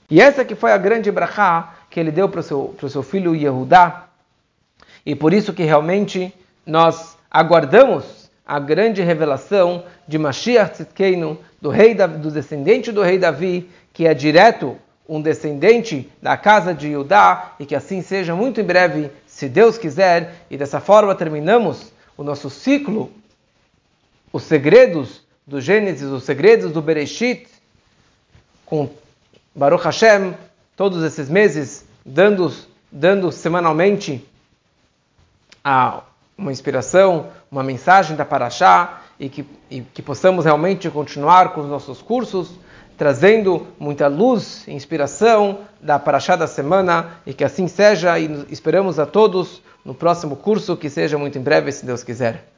E 0.08 0.20
essa 0.20 0.44
que 0.44 0.54
foi 0.54 0.70
a 0.70 0.78
grande 0.78 1.10
brachá 1.10 1.74
que 1.90 1.98
ele 1.98 2.12
deu 2.12 2.28
para 2.28 2.38
o 2.38 2.42
seu, 2.42 2.76
seu 2.88 3.02
filho 3.02 3.34
Yehudá. 3.34 4.04
E 5.04 5.16
por 5.16 5.34
isso 5.34 5.52
que 5.52 5.64
realmente 5.64 6.32
nós 6.64 7.16
aguardamos 7.28 8.15
a 8.46 8.60
grande 8.60 9.02
revelação 9.02 9.84
de 10.06 10.18
Mashiach 10.18 10.74
Tzidkeinu, 10.74 11.38
do, 11.60 11.68
rei 11.68 11.94
do 11.94 12.30
descendente 12.30 12.92
do 12.92 13.02
rei 13.02 13.18
Davi, 13.18 13.68
que 13.92 14.06
é 14.06 14.14
direto 14.14 14.76
um 15.08 15.20
descendente 15.20 16.10
da 16.20 16.36
casa 16.36 16.74
de 16.74 16.92
Judá, 16.92 17.54
e 17.58 17.66
que 17.66 17.74
assim 17.74 18.02
seja 18.02 18.34
muito 18.34 18.60
em 18.60 18.64
breve, 18.64 19.10
se 19.26 19.48
Deus 19.48 19.78
quiser. 19.78 20.34
E 20.50 20.56
dessa 20.56 20.80
forma 20.80 21.14
terminamos 21.14 21.92
o 22.16 22.22
nosso 22.22 22.50
ciclo, 22.50 23.10
os 24.32 24.44
segredos 24.44 25.24
do 25.46 25.60
Gênesis, 25.60 26.08
os 26.08 26.24
segredos 26.24 26.72
do 26.72 26.82
Bereshit, 26.82 27.48
com 28.64 28.90
Baruch 29.54 29.84
Hashem, 29.84 30.34
todos 30.76 31.02
esses 31.04 31.28
meses, 31.28 31.84
dando, 32.04 32.52
dando 32.90 33.30
semanalmente 33.30 34.26
a, 35.64 36.02
uma 36.36 36.52
inspiração, 36.52 37.28
uma 37.50 37.62
mensagem 37.62 38.16
da 38.16 38.24
Paraxá, 38.24 39.00
e 39.18 39.28
que, 39.28 39.46
e 39.70 39.80
que 39.80 40.02
possamos 40.02 40.44
realmente 40.44 40.90
continuar 40.90 41.54
com 41.54 41.62
os 41.62 41.68
nossos 41.68 42.02
cursos, 42.02 42.50
trazendo 42.98 43.66
muita 43.78 44.06
luz 44.06 44.66
e 44.66 44.72
inspiração 44.72 45.60
da 45.80 45.98
Paraxá 45.98 46.36
da 46.36 46.46
semana, 46.46 47.10
e 47.26 47.32
que 47.32 47.44
assim 47.44 47.68
seja, 47.68 48.18
e 48.18 48.46
esperamos 48.50 48.98
a 48.98 49.06
todos 49.06 49.62
no 49.84 49.94
próximo 49.94 50.36
curso, 50.36 50.76
que 50.76 50.90
seja 50.90 51.16
muito 51.16 51.38
em 51.38 51.42
breve, 51.42 51.72
se 51.72 51.86
Deus 51.86 52.02
quiser. 52.02 52.55